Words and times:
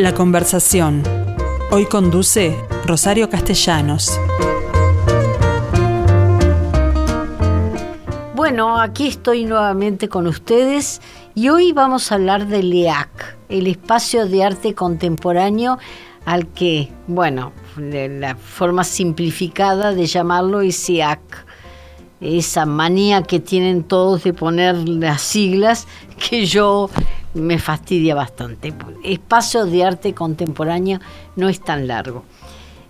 La 0.00 0.14
conversación. 0.14 1.02
Hoy 1.70 1.84
conduce 1.84 2.56
Rosario 2.86 3.28
Castellanos. 3.28 4.10
Bueno, 8.34 8.80
aquí 8.80 9.08
estoy 9.08 9.44
nuevamente 9.44 10.08
con 10.08 10.26
ustedes 10.26 11.02
y 11.34 11.50
hoy 11.50 11.72
vamos 11.72 12.10
a 12.10 12.14
hablar 12.14 12.46
del 12.46 12.72
EAC, 12.72 13.36
el 13.50 13.66
espacio 13.66 14.24
de 14.24 14.42
arte 14.42 14.74
contemporáneo 14.74 15.78
al 16.24 16.46
que, 16.46 16.88
bueno, 17.06 17.52
la 17.76 18.36
forma 18.36 18.84
simplificada 18.84 19.92
de 19.92 20.06
llamarlo 20.06 20.62
es 20.62 20.88
EAC. 20.88 21.20
Esa 22.22 22.64
manía 22.64 23.22
que 23.22 23.38
tienen 23.38 23.84
todos 23.84 24.24
de 24.24 24.32
poner 24.32 24.76
las 24.76 25.20
siglas 25.20 25.86
que 26.16 26.46
yo 26.46 26.88
me 27.34 27.58
fastidia 27.58 28.14
bastante. 28.14 28.72
Espacio 29.04 29.66
de 29.66 29.84
arte 29.84 30.14
contemporáneo 30.14 31.00
no 31.36 31.48
es 31.48 31.60
tan 31.60 31.86
largo. 31.86 32.24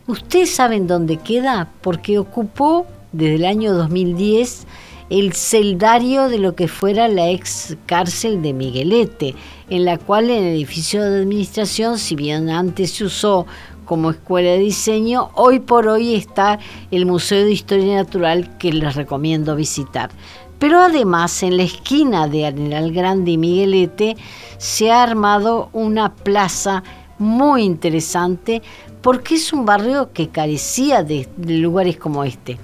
¿Ustedes 0.07 0.51
saben 0.51 0.87
dónde 0.87 1.19
queda? 1.19 1.69
Porque 1.83 2.19
ocupó 2.19 2.87
desde 3.13 3.37
el 3.37 3.45
año 3.45 3.73
2010 3.75 4.67
el 5.11 5.33
celdario 5.33 6.29
de 6.29 6.39
lo 6.39 6.55
que 6.55 6.69
fuera 6.69 7.09
la 7.09 7.31
ex 7.31 7.77
cárcel 7.87 8.43
de 8.43 8.53
Miguelete, 8.53 9.35
en 9.69 9.85
la 9.85 9.99
cual 9.99 10.31
el 10.31 10.45
edificio 10.45 11.03
de 11.03 11.21
administración, 11.21 11.99
si 11.99 12.15
bien 12.15 12.49
antes 12.49 12.93
se 12.93 13.05
usó 13.05 13.47
como 13.85 14.11
escuela 14.11 14.51
de 14.51 14.59
diseño, 14.59 15.31
hoy 15.35 15.59
por 15.59 15.89
hoy 15.89 16.15
está 16.15 16.61
el 16.93 17.07
Museo 17.07 17.45
de 17.45 17.51
Historia 17.51 17.97
Natural 17.97 18.57
que 18.59 18.73
les 18.73 18.95
recomiendo 18.95 19.57
visitar. 19.57 20.11
Pero 20.61 20.79
además 20.79 21.43
en 21.43 21.57
la 21.57 21.63
esquina 21.63 22.29
de 22.29 22.47
Arenal 22.47 22.93
Grande 22.93 23.33
y 23.33 23.39
Miguelete 23.39 24.17
se 24.59 24.93
ha 24.93 25.03
armado 25.03 25.71
una 25.73 26.15
plaza 26.15 26.85
muy 27.19 27.63
interesante 27.63 28.61
porque 29.01 29.37
es 29.37 29.55
un 29.55 29.65
barrio 29.65 30.13
que 30.13 30.29
carecía 30.29 31.03
de, 31.03 31.27
lugares 31.39 31.97
como 31.97 32.25
este. 32.25 32.59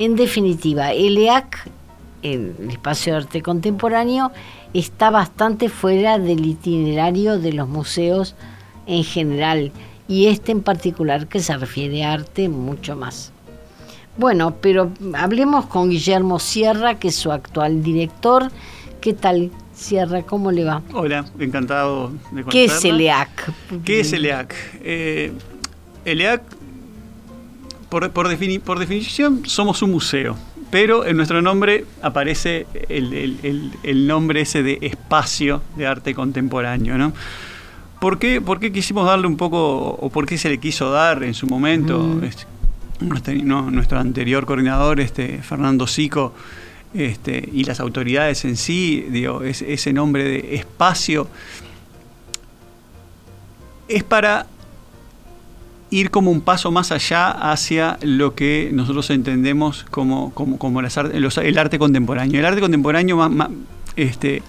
En 0.00 0.16
definitiva, 0.16 0.90
el 0.92 1.16
EAC, 1.18 1.70
el 2.22 2.54
espacio 2.68 3.12
de 3.12 3.18
arte 3.20 3.42
contemporáneo, 3.42 4.32
está 4.74 5.10
bastante 5.10 5.68
fuera 5.68 6.18
del 6.18 6.44
itinerario 6.44 7.38
de 7.38 7.52
los 7.52 7.68
museos 7.68 8.34
en 8.88 9.04
general 9.04 9.70
y 10.08 10.26
este 10.26 10.50
en 10.50 10.62
particular 10.62 11.28
que 11.28 11.38
se 11.38 11.56
refiere 11.56 12.02
a 12.02 12.12
arte 12.12 12.48
mucho 12.48 12.96
más. 12.96 13.32
Bueno, 14.16 14.56
pero 14.60 14.90
hablemos 15.14 15.66
con 15.66 15.90
Guillermo 15.90 16.38
Sierra, 16.38 16.98
que 16.98 17.08
es 17.08 17.16
su 17.16 17.32
actual 17.32 17.82
director. 17.82 18.50
¿Qué 19.00 19.14
tal, 19.14 19.50
Sierra? 19.74 20.22
¿Cómo 20.22 20.52
le 20.52 20.64
va? 20.64 20.82
Hola, 20.92 21.24
encantado 21.38 22.12
de 22.32 22.44
¿Qué 22.44 22.64
es 22.64 22.84
el 22.84 23.00
EAC? 23.00 23.52
¿Qué 23.84 24.00
es 24.00 24.12
el 24.12 24.26
EAC? 24.26 24.54
Eh, 24.82 25.32
el 26.04 26.20
EAC, 26.20 26.42
por, 27.88 28.10
por, 28.10 28.28
definición, 28.28 29.42
somos 29.46 29.80
un 29.82 29.92
museo, 29.92 30.36
pero 30.70 31.06
en 31.06 31.16
nuestro 31.16 31.40
nombre 31.40 31.86
aparece 32.02 32.66
el, 32.88 34.06
nombre 34.06 34.42
ese 34.42 34.62
de 34.62 34.78
espacio 34.82 35.62
de 35.76 35.86
arte 35.86 36.14
contemporáneo, 36.14 36.98
¿no? 36.98 37.12
¿Por 38.00 38.18
qué, 38.18 38.40
¿Por 38.40 38.60
qué, 38.60 38.72
quisimos 38.72 39.06
darle 39.06 39.26
un 39.26 39.36
poco, 39.36 39.88
o 39.88 40.10
por 40.10 40.26
qué 40.26 40.38
se 40.38 40.48
le 40.48 40.58
quiso 40.58 40.90
dar 40.90 41.22
en 41.22 41.34
su 41.34 41.46
momento? 41.46 42.18
Nuestro, 43.00 43.98
anterior 43.98 44.46
coordinador, 44.46 45.00
este, 45.00 45.38
Fernando 45.42 45.86
Sico, 45.86 46.34
este, 46.92 47.48
y 47.52 47.64
las 47.64 47.80
autoridades 47.80 48.44
en 48.44 48.56
sí, 48.56 49.06
digo, 49.10 49.42
ese 49.42 49.92
nombre 49.92 50.24
de 50.24 50.56
espacio, 50.56 51.28
es 53.88 54.04
para 54.04 54.46
ir 55.90 56.10
como 56.10 56.30
un 56.30 56.40
paso 56.40 56.70
más 56.70 56.92
allá 56.92 57.30
hacia 57.30 57.98
lo 58.02 58.34
que 58.34 58.70
nosotros 58.72 59.10
entendemos 59.10 59.84
como, 59.90 60.32
como, 60.32 60.80
el 60.80 61.58
arte 61.58 61.78
contemporáneo. 61.78 62.38
El 62.38 62.46
arte 62.46 62.60
contemporáneo 62.60 63.16
más, 63.16 63.50
este, 63.96 64.42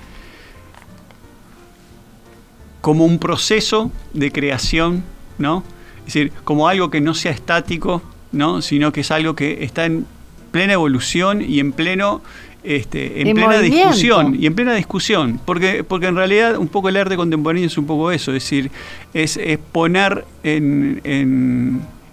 como 2.82 3.06
un 3.06 3.18
proceso 3.20 3.92
de 4.14 4.32
creación, 4.32 5.04
¿no? 5.38 5.64
Es 6.00 6.14
decir, 6.14 6.32
como 6.44 6.68
algo 6.68 6.90
que 6.90 7.02
no 7.02 7.14
sea 7.14 7.32
estático, 7.32 8.02
¿no? 8.32 8.62
sino 8.62 8.92
que 8.92 9.02
es 9.02 9.12
algo 9.12 9.36
que 9.36 9.64
está 9.64 9.86
en 9.86 10.06
plena 10.52 10.74
evolución 10.74 11.42
y 11.42 11.60
en 11.60 11.72
pleno 11.72 12.22
este, 12.64 13.22
en, 13.22 13.34
plena 13.34 13.60
discusión 13.60 14.36
y 14.40 14.46
en 14.46 14.54
plena 14.54 14.74
discusión. 14.76 15.40
Porque 15.46 15.84
porque 15.84 16.08
en 16.08 16.16
realidad 16.16 16.58
un 16.58 16.68
poco 16.68 16.90
el 16.90 16.98
arte 16.98 17.16
contemporáneo 17.16 17.66
es 17.66 17.78
un 17.78 17.88
poco 17.88 18.12
eso 18.12 18.32
es 18.32 18.44
decir 18.44 18.70
es, 19.14 19.40
poner 19.72 20.26
en, 20.44 21.02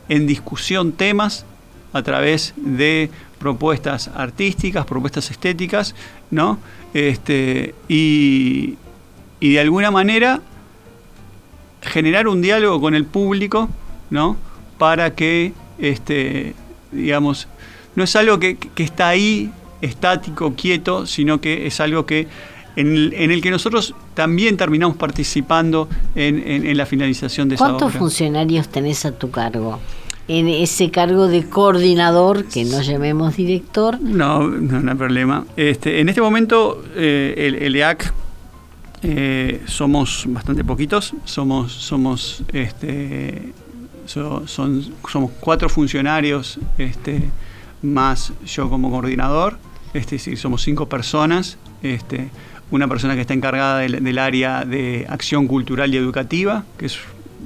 en, 0.08 0.26
discusión 0.26 0.92
temas 0.92 1.44
a 1.92 2.02
través 2.02 2.54
de 2.56 3.10
propuestas 3.38 4.08
artísticas 4.14 4.86
propuestas 4.86 5.30
estéticas 5.30 5.94
no 6.30 6.58
este 6.94 7.74
y, 7.88 8.76
y 9.38 9.52
de 9.52 9.60
alguna 9.60 9.90
manera 9.90 10.40
generar 11.82 12.26
un 12.26 12.40
diálogo 12.42 12.80
con 12.80 12.94
el 12.94 13.04
público 13.04 13.68
no 14.10 14.36
para 14.78 15.14
que 15.14 15.52
este, 15.78 16.54
digamos, 16.92 17.48
no 17.94 18.04
es 18.04 18.16
algo 18.16 18.38
que, 18.38 18.58
está 18.76 19.08
ahí 19.08 19.50
estático, 19.80 20.54
quieto, 20.54 21.06
sino 21.06 21.40
que 21.40 21.66
es 21.66 21.80
algo 21.80 22.06
que 22.06 22.28
en 22.76 23.32
el, 23.32 23.42
que 23.42 23.50
nosotros 23.50 23.92
también 24.14 24.56
terminamos 24.56 24.96
participando 24.96 25.88
en, 26.14 26.76
la 26.76 26.86
finalización 26.86 27.48
de 27.48 27.56
esa 27.56 27.64
obra. 27.64 27.78
¿Cuántos 27.78 27.98
funcionarios 27.98 28.68
tenés 28.68 29.04
a 29.04 29.10
tu 29.10 29.32
cargo? 29.32 29.80
En 30.28 30.46
ese 30.46 30.90
cargo 30.90 31.26
de 31.26 31.48
coordinador, 31.48 32.44
que 32.44 32.64
no 32.64 32.80
llamemos 32.80 33.36
director. 33.36 34.00
No, 34.00 34.46
no, 34.46 34.90
hay 34.90 34.96
problema. 34.96 35.44
Este, 35.56 36.00
en 36.00 36.08
este 36.08 36.20
momento, 36.20 36.84
eh, 36.94 37.58
el, 37.60 37.74
EAC 37.74 38.12
eh, 39.02 39.62
somos 39.66 40.24
bastante 40.28 40.62
poquitos, 40.62 41.14
somos, 41.24 41.72
somos 41.72 42.44
este, 42.52 43.54
son, 44.08 44.46
somos 44.46 45.30
cuatro 45.40 45.68
funcionarios, 45.68 46.58
este, 46.78 47.30
más 47.82 48.32
yo 48.46 48.68
como 48.68 48.90
coordinador, 48.90 49.58
este, 49.94 50.16
es 50.16 50.24
decir, 50.24 50.38
somos 50.38 50.62
cinco 50.62 50.88
personas, 50.88 51.58
este, 51.82 52.30
una 52.70 52.88
persona 52.88 53.14
que 53.14 53.22
está 53.22 53.34
encargada 53.34 53.78
del, 53.78 54.18
área 54.18 54.64
de 54.64 55.06
acción 55.08 55.46
cultural 55.46 55.92
y 55.94 55.96
educativa, 55.96 56.64
que 56.76 56.86
es, 56.86 56.98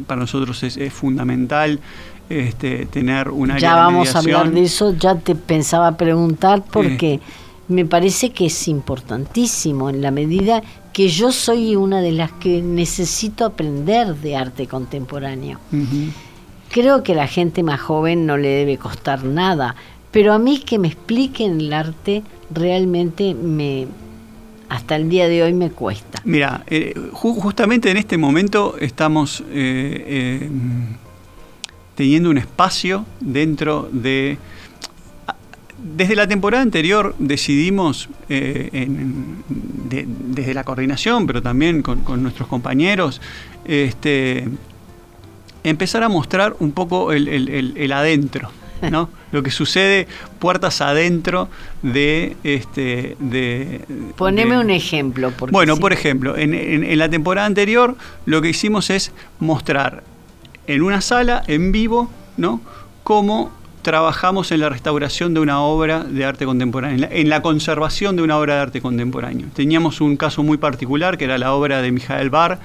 para 0.07 0.21
nosotros 0.21 0.63
es, 0.63 0.93
fundamental 0.93 1.81
este, 2.29 2.87
tener 2.87 3.29
un 3.29 3.51
área 3.51 3.61
Ya 3.61 3.77
vamos 3.77 4.15
a 4.15 4.21
hablar 4.21 4.51
de 4.51 4.63
eso, 4.63 4.95
ya 4.97 5.17
te 5.17 5.35
pensaba 5.35 5.97
preguntar 5.97 6.65
porque 6.71 7.21
me 7.69 7.85
parece 7.85 8.31
que 8.31 8.47
es 8.47 8.69
importantísimo 8.69 9.91
en 9.91 10.03
la 10.03 10.11
medida 10.11 10.63
que 10.93 11.09
yo 11.09 11.33
soy 11.33 11.77
una 11.77 12.01
de 12.01 12.13
las 12.13 12.33
que 12.33 12.61
necesito 12.63 13.45
aprender 13.45 14.15
de 14.17 14.37
arte 14.37 14.67
contemporáneo. 14.67 15.59
Creo 16.73 17.03
que 17.03 17.13
a 17.13 17.17
la 17.17 17.29
gente 17.29 17.63
más 17.63 17.81
joven 17.81 18.25
no 18.25 18.39
le 18.39 18.49
debe 18.49 18.79
costar 18.79 19.25
nada, 19.25 19.77
pero 20.11 20.33
a 20.33 20.39
mí 20.39 20.59
que 20.59 20.79
me 20.79 20.89
expliquen 20.89 21.61
el 21.61 21.75
arte 21.75 22.23
realmente 22.51 23.35
me 23.35 23.87
hasta 24.71 24.97
el 24.97 25.11
día 25.11 25.29
de 25.29 25.43
hoy 25.43 25.53
me 25.53 25.71
cuesta. 25.71 26.23
Mira, 26.25 26.65
eh, 26.67 26.95
justamente 27.13 27.91
en 27.91 27.99
este 27.99 28.17
momento 28.17 28.77
estamos 28.81 29.43
eh, 29.51 29.53
eh, 29.53 30.49
teniendo 31.95 32.31
un 32.31 32.39
espacio 32.39 33.05
dentro 33.21 33.91
de... 33.93 34.39
Desde 35.77 36.17
la 36.17 36.27
temporada 36.27 36.63
anterior 36.63 37.15
decidimos, 37.19 38.09
desde 38.29 39.27
la 40.55 40.65
coordinación, 40.65 41.27
pero 41.27 41.43
también 41.43 41.83
con, 41.83 42.01
con 42.01 42.23
nuestros 42.23 42.49
compañeros, 42.49 43.21
este, 43.67 44.49
empezar 45.65 46.03
a 46.03 46.09
mostrar 46.09 46.55
un 46.61 46.73
poco 46.73 47.13
el, 47.13 47.93
adentro, 47.93 48.51
¿no? 48.91 49.09
Lo 49.33 49.43
que 49.43 49.51
sucede 49.51 50.07
puertas 50.39 50.81
adentro 50.81 51.49
de 51.83 52.37
este 52.45 53.17
de 53.19 53.81
poneme 54.17 54.59
un 54.59 54.69
ejemplo 54.69 55.33
bueno 55.51 55.79
por 55.79 55.93
ejemplo 55.95 56.37
en, 56.37 56.99
la 56.99 57.09
temporada 57.09 57.47
anterior 57.47 57.97
lo 58.27 58.43
que 58.43 58.51
hicimos 58.51 58.91
es 58.91 59.13
mostrar 59.39 60.03
en 60.67 60.83
una 60.83 61.01
sala 61.01 61.43
en 61.47 61.73
vivo 61.73 62.11
no 62.37 62.61
cómo 63.05 63.53
trabajamos 63.83 64.53
en 64.53 64.61
la 64.61 64.69
restauración 64.69 65.35
de 65.35 65.41
una 65.41 65.61
obra 65.61 66.05
de 66.05 66.25
arte 66.25 66.47
contemporáneo, 66.47 67.09
en 67.11 67.29
la, 67.29 67.43
conservación 67.43 68.17
de 68.17 68.23
una 68.23 68.39
obra 68.39 68.55
de 68.55 68.61
arte 68.61 68.81
contemporáneo. 68.81 69.49
Teníamos 69.55 70.01
un 70.01 70.17
caso 70.17 70.43
muy 70.45 70.57
particular 70.57 71.19
que 71.19 71.25
era 71.25 71.37
la 71.37 71.53
obra 71.53 71.83
de 71.83 71.91
Mijael 71.91 72.31
Bar, 72.31 72.61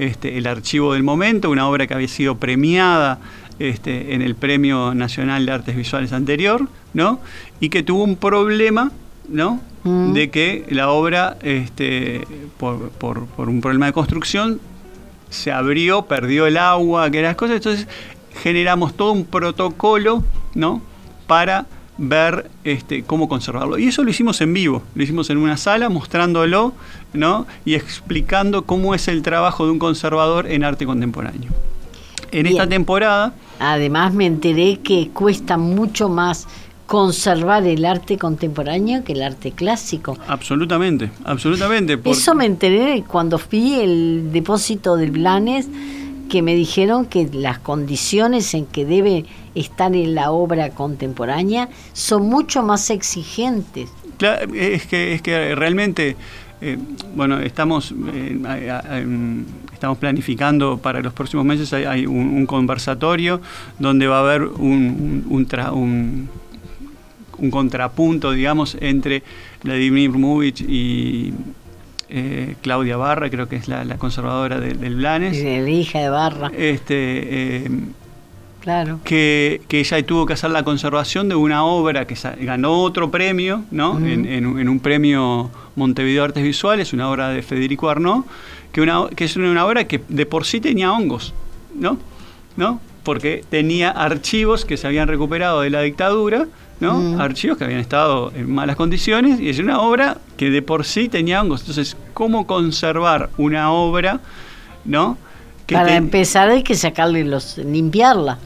este, 0.00 0.38
El 0.38 0.46
Archivo 0.46 0.94
del 0.94 1.02
Momento, 1.02 1.50
una 1.50 1.68
obra 1.68 1.86
que 1.86 1.92
había 1.92 2.08
sido 2.08 2.38
premiada 2.38 3.18
este, 3.58 4.14
en 4.14 4.22
el 4.22 4.34
Premio 4.34 4.94
Nacional 4.94 5.44
de 5.44 5.52
Artes 5.52 5.76
Visuales 5.76 6.14
anterior, 6.14 6.66
¿no? 6.94 7.20
Y 7.60 7.68
que 7.68 7.82
tuvo 7.82 8.04
un 8.04 8.16
problema, 8.16 8.90
¿no? 9.28 9.60
De 9.84 10.30
que 10.30 10.64
la 10.70 10.90
obra, 10.90 11.36
este, 11.42 12.26
por, 12.58 13.28
un 13.36 13.60
problema 13.60 13.86
de 13.86 13.92
construcción, 13.92 14.58
se 15.28 15.52
abrió, 15.52 16.02
perdió 16.02 16.46
el 16.46 16.56
agua, 16.56 17.10
que 17.10 17.20
las 17.20 17.36
cosas. 17.36 17.56
Entonces 17.56 17.86
generamos 18.42 18.94
todo 18.94 19.12
un 19.12 19.26
protocolo, 19.26 20.24
¿no? 20.54 20.80
Para 21.26 21.66
ver 22.00 22.50
este, 22.64 23.02
cómo 23.04 23.28
conservarlo. 23.28 23.78
Y 23.78 23.86
eso 23.86 24.02
lo 24.02 24.10
hicimos 24.10 24.40
en 24.40 24.52
vivo, 24.52 24.82
lo 24.94 25.02
hicimos 25.02 25.30
en 25.30 25.36
una 25.36 25.56
sala 25.56 25.88
mostrándolo 25.88 26.72
¿no? 27.12 27.46
y 27.64 27.74
explicando 27.74 28.62
cómo 28.62 28.94
es 28.94 29.06
el 29.06 29.22
trabajo 29.22 29.66
de 29.66 29.72
un 29.72 29.78
conservador 29.78 30.50
en 30.50 30.64
arte 30.64 30.86
contemporáneo. 30.86 31.50
En 32.32 32.46
esta 32.46 32.66
temporada... 32.66 33.34
Además 33.58 34.14
me 34.14 34.24
enteré 34.24 34.78
que 34.78 35.10
cuesta 35.12 35.58
mucho 35.58 36.08
más 36.08 36.48
conservar 36.86 37.66
el 37.66 37.84
arte 37.84 38.16
contemporáneo 38.16 39.04
que 39.04 39.12
el 39.12 39.22
arte 39.22 39.52
clásico. 39.52 40.16
Absolutamente, 40.26 41.10
absolutamente. 41.24 42.00
Eso 42.04 42.34
me 42.34 42.46
enteré 42.46 43.04
cuando 43.06 43.38
fui 43.38 43.74
el 43.74 44.30
depósito 44.32 44.96
de 44.96 45.10
Blanes 45.10 45.68
que 46.30 46.40
me 46.40 46.54
dijeron 46.54 47.04
que 47.04 47.28
las 47.30 47.58
condiciones 47.58 48.54
en 48.54 48.64
que 48.64 48.86
debe 48.86 49.26
estar 49.54 49.94
en 49.94 50.14
la 50.14 50.30
obra 50.30 50.70
contemporánea 50.70 51.68
son 51.92 52.30
mucho 52.30 52.62
más 52.62 52.88
exigentes. 52.88 53.90
Claro, 54.16 54.54
es 54.54 54.86
que, 54.86 55.12
es 55.12 55.20
que 55.20 55.54
realmente, 55.54 56.16
eh, 56.62 56.78
bueno, 57.14 57.40
estamos, 57.40 57.92
eh, 58.14 59.44
estamos 59.74 59.98
planificando 59.98 60.78
para 60.78 61.00
los 61.00 61.12
próximos 61.12 61.44
meses, 61.44 61.72
hay, 61.72 62.06
un, 62.06 62.46
conversatorio 62.46 63.40
donde 63.78 64.06
va 64.06 64.18
a 64.18 64.20
haber 64.20 64.44
un, 64.44 65.26
un, 65.28 66.28
un 67.38 67.50
contrapunto, 67.50 68.32
digamos, 68.32 68.76
entre 68.80 69.22
Vladimir 69.62 70.10
Movich 70.10 70.60
y 70.60 71.32
eh, 72.10 72.56
Claudia 72.62 72.96
Barra, 72.96 73.30
creo 73.30 73.48
que 73.48 73.56
es 73.56 73.68
la, 73.68 73.84
conservadora 73.98 74.58
del 74.60 74.96
Blanes. 74.96 75.42
La 75.42 75.68
hija 75.68 76.00
de 76.00 76.08
Barra. 76.08 76.50
Este, 76.56 77.64
eh, 77.64 77.70
claro. 78.60 79.00
Que, 79.04 79.60
ella 79.70 80.04
tuvo 80.04 80.26
que 80.26 80.32
hacer 80.32 80.50
la 80.50 80.64
conservación 80.64 81.28
de 81.28 81.36
una 81.36 81.64
obra 81.64 82.06
que 82.06 82.16
ganó 82.40 82.82
otro 82.82 83.10
premio, 83.10 83.64
¿no? 83.70 83.98
en, 84.04 84.68
un 84.68 84.80
premio 84.80 85.50
Montevideo 85.76 86.24
Artes 86.24 86.42
Visuales, 86.42 86.92
una 86.92 87.10
obra 87.10 87.28
de 87.28 87.42
Federico 87.42 87.88
Arnaud, 87.88 88.24
que, 88.72 88.80
una, 88.80 89.08
que 89.14 89.24
es 89.24 89.36
una 89.36 89.64
obra 89.64 89.84
que 89.84 90.00
de 90.08 90.26
por 90.26 90.44
sí 90.44 90.60
tenía 90.60 90.92
hongos, 90.92 91.32
¿no? 91.74 91.98
¿no? 92.56 92.80
Porque 93.04 93.44
tenía 93.48 93.90
archivos 93.90 94.64
que 94.64 94.76
se 94.76 94.86
habían 94.86 95.08
recuperado 95.08 95.62
de 95.62 95.70
la 95.70 95.80
dictadura 95.80 96.46
¿no? 96.80 96.98
Mm. 96.98 97.20
Archivos 97.20 97.58
que 97.58 97.64
habían 97.64 97.80
estado 97.80 98.32
en 98.34 98.50
malas 98.50 98.76
condiciones 98.76 99.38
y 99.38 99.50
es 99.50 99.58
una 99.58 99.80
obra 99.80 100.18
que 100.36 100.50
de 100.50 100.62
por 100.62 100.84
sí 100.84 101.08
tenía 101.08 101.40
hongos. 101.40 101.60
Entonces, 101.60 101.96
¿cómo 102.14 102.46
conservar 102.46 103.30
una 103.36 103.70
obra, 103.70 104.20
¿no? 104.84 105.18
Para 105.70 105.94
empezar 105.96 106.48
hay 106.48 106.62
que 106.62 106.74
sacarle 106.74 107.24
los, 107.24 107.58
limpiarla. 107.58 108.38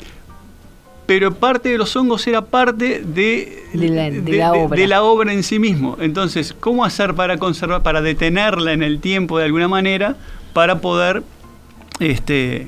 Pero 1.07 1.35
parte 1.35 1.69
de 1.69 1.79
los 1.79 1.95
hongos 1.97 2.27
era 2.27 2.43
parte 2.43 3.03
de, 3.05 3.63
la, 3.75 4.53
obra. 4.53 4.77
de 4.77 4.87
la 4.87 5.03
obra 5.03 5.33
en 5.33 5.43
sí 5.43 5.59
mismo. 5.59 5.97
Entonces, 6.01 6.55
¿cómo 6.59 6.85
hacer 6.85 7.15
para 7.15 7.37
conservar, 7.37 7.83
para 7.83 8.01
detenerla 8.01 8.73
en 8.73 8.83
el 8.83 9.01
tiempo 9.01 9.39
de 9.39 9.45
alguna 9.45 9.69
manera, 9.69 10.17
para 10.55 10.81
poder 10.81 11.23
este, 12.01 12.67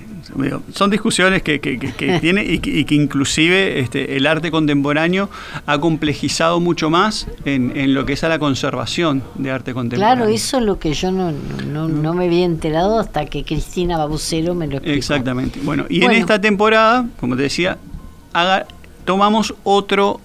son 0.72 0.90
discusiones 0.90 1.42
que, 1.42 1.58
tiene 2.20 2.44
y 2.44 2.84
que, 2.84 2.94
inclusive 2.94 3.80
este, 3.80 4.16
el 4.16 4.26
arte 4.26 4.50
contemporáneo 4.50 5.28
ha 5.66 5.78
complejizado 5.78 6.60
mucho 6.60 6.90
más 6.90 7.26
en, 7.44 7.94
lo 7.94 8.06
que 8.06 8.12
es 8.12 8.24
a 8.24 8.28
la 8.28 8.38
conservación 8.38 9.22
de 9.34 9.50
arte 9.50 9.74
contemporáneo. 9.74 10.16
Claro, 10.16 10.32
eso 10.32 10.58
es 10.58 10.64
lo 10.64 10.78
que 10.78 10.92
yo 10.92 11.10
no, 11.10 11.32
no, 11.32 12.14
me 12.14 12.26
había 12.26 12.44
enterado 12.44 12.98
hasta 12.98 13.26
que 13.26 13.44
Cristina 13.44 13.98
Babucero 13.98 14.54
me 14.54 14.66
lo 14.66 14.74
explicó. 14.74 14.96
Exactamente. 14.96 15.60
Bueno, 15.62 15.86
y 15.88 16.04
en 16.04 16.12
esta 16.12 16.40
temporada, 16.40 17.06
como 17.18 17.36
te 17.36 17.42
decía, 17.42 17.78
tomamos 19.04 19.54
otro 19.64 20.20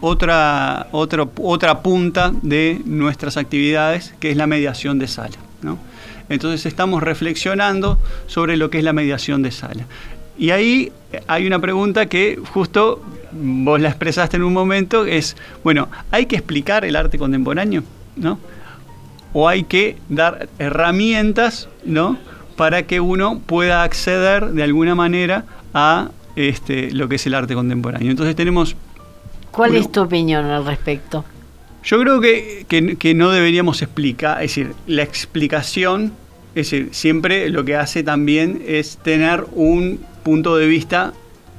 otra, 0.00 0.88
otra, 0.92 1.26
otra 1.40 1.82
punta 1.82 2.30
de 2.42 2.80
nuestras 2.84 3.36
actividades, 3.36 4.14
que 4.20 4.30
es 4.30 4.36
la 4.36 4.46
mediación 4.46 4.98
de 4.98 5.08
sala. 5.08 5.36
¿no? 5.62 5.78
Entonces 6.28 6.66
estamos 6.66 7.02
reflexionando 7.02 7.98
sobre 8.26 8.56
lo 8.56 8.70
que 8.70 8.78
es 8.78 8.84
la 8.84 8.92
mediación 8.92 9.42
de 9.42 9.50
sala. 9.50 9.86
Y 10.38 10.50
ahí 10.50 10.92
hay 11.26 11.46
una 11.46 11.58
pregunta 11.58 12.06
que 12.06 12.38
justo 12.52 13.02
vos 13.32 13.80
la 13.80 13.88
expresaste 13.88 14.36
en 14.36 14.42
un 14.42 14.52
momento, 14.52 15.06
es, 15.06 15.36
bueno, 15.64 15.88
¿hay 16.10 16.26
que 16.26 16.36
explicar 16.36 16.84
el 16.84 16.96
arte 16.96 17.18
contemporáneo? 17.18 17.82
¿No? 18.16 18.38
O 19.32 19.48
hay 19.48 19.64
que 19.64 19.96
dar 20.08 20.48
herramientas, 20.58 21.68
¿no? 21.84 22.18
Para 22.56 22.84
que 22.84 23.00
uno 23.00 23.40
pueda 23.44 23.82
acceder 23.82 24.52
de 24.52 24.62
alguna 24.62 24.94
manera 24.94 25.44
a 25.74 26.08
este, 26.36 26.90
lo 26.90 27.08
que 27.08 27.16
es 27.16 27.26
el 27.26 27.34
arte 27.34 27.54
contemporáneo. 27.54 28.10
Entonces 28.10 28.34
tenemos... 28.36 28.76
¿Cuál 29.50 29.76
es 29.76 29.90
tu 29.90 30.02
opinión 30.02 30.44
al 30.44 30.64
respecto? 30.64 31.24
Yo 31.86 32.00
creo 32.00 32.20
que, 32.20 32.66
que, 32.98 33.14
no 33.14 33.30
deberíamos 33.30 33.80
explicar, 33.80 34.42
es 34.42 34.50
decir, 34.50 34.72
la 34.88 35.04
explicación, 35.04 36.12
es 36.56 36.68
decir, 36.70 36.88
siempre 36.90 37.48
lo 37.48 37.64
que 37.64 37.76
hace 37.76 38.02
también 38.02 38.60
es 38.66 38.98
tener 38.98 39.46
un 39.52 40.00
punto 40.24 40.56
de 40.56 40.66
vista, 40.66 41.12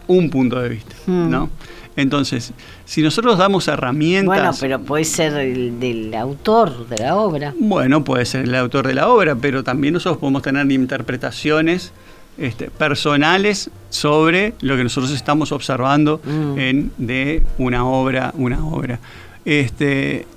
un 0.07 0.29
punto 0.29 0.59
de 0.59 0.67
vista, 0.67 0.95
hmm. 1.05 1.29
¿no? 1.29 1.49
Entonces, 1.95 2.51
si 2.83 3.01
nosotros 3.01 3.37
damos 3.37 3.69
herramientas... 3.69 4.25
Bueno, 4.25 4.51
pero 4.59 4.81
puede 4.81 5.05
ser 5.05 5.33
el 5.37 5.79
del 5.79 6.13
autor 6.13 6.87
de 6.89 6.97
la 6.97 7.15
obra. 7.15 7.53
Bueno, 7.57 8.03
puede 8.03 8.25
ser 8.25 8.43
el 8.43 8.55
autor 8.55 8.85
de 8.85 8.95
la 8.95 9.07
obra, 9.07 9.33
pero 9.35 9.63
también 9.63 9.93
nosotros 9.93 10.19
podemos 10.19 10.41
tener 10.41 10.69
interpretaciones 10.69 11.93
este, 12.37 12.69
personales 12.69 13.71
sobre 13.89 14.53
lo 14.59 14.75
que 14.75 14.83
nosotros 14.83 15.13
estamos 15.13 15.53
observando 15.53 16.19
hmm. 16.23 16.59
en, 16.59 16.91
de 16.97 17.43
una 17.57 17.87
obra, 17.87 18.33
una 18.35 18.63
obra. 18.65 18.99
Este, 19.47 20.27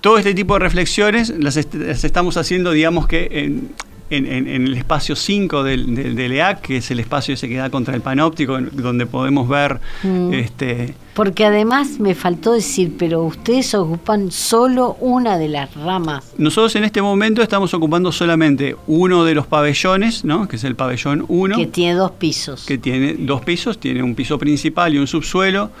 todo 0.00 0.18
este 0.18 0.34
tipo 0.34 0.54
de 0.54 0.60
reflexiones 0.60 1.34
las, 1.36 1.56
estamos 1.56 2.36
haciendo, 2.36 2.70
digamos 2.70 3.08
que 3.08 3.28
en, 3.32 3.74
el 4.08 4.74
espacio 4.74 5.16
5 5.16 5.64
del, 5.64 6.30
EAC, 6.32 6.60
que 6.60 6.76
es 6.76 6.92
el 6.92 7.00
espacio 7.00 7.34
ese 7.34 7.48
que 7.48 7.56
da 7.56 7.70
contra 7.70 7.96
el 7.96 8.02
panóptico, 8.02 8.56
donde 8.60 9.06
podemos 9.06 9.48
ver... 9.48 9.80
Mm. 10.04 10.32
Este, 10.32 10.94
Porque 11.14 11.44
además 11.44 11.98
me 11.98 12.14
faltó 12.14 12.52
decir, 12.52 12.94
pero 12.96 13.24
ustedes 13.24 13.74
ocupan 13.74 14.30
solo 14.30 14.96
una 15.00 15.36
de 15.36 15.48
las 15.48 15.74
ramas. 15.74 16.34
Nosotros 16.38 16.76
en 16.76 16.84
este 16.84 17.02
momento 17.02 17.42
estamos 17.42 17.74
ocupando 17.74 18.12
solamente 18.12 18.76
uno 18.86 19.24
de 19.24 19.34
los 19.34 19.48
pabellones, 19.48 20.24
¿no? 20.24 20.46
que 20.46 20.54
es 20.54 20.62
el 20.62 20.76
pabellón 20.76 21.24
1. 21.26 21.56
Que 21.56 21.66
tiene 21.66 21.94
dos 21.94 22.12
pisos. 22.12 22.64
Que 22.64 22.78
tiene 22.78 23.16
dos 23.18 23.40
pisos, 23.40 23.80
tiene 23.80 24.04
un 24.04 24.14
piso 24.14 24.38
principal 24.38 24.94
y 24.94 24.98
un 24.98 25.08
subsuelo 25.08 25.72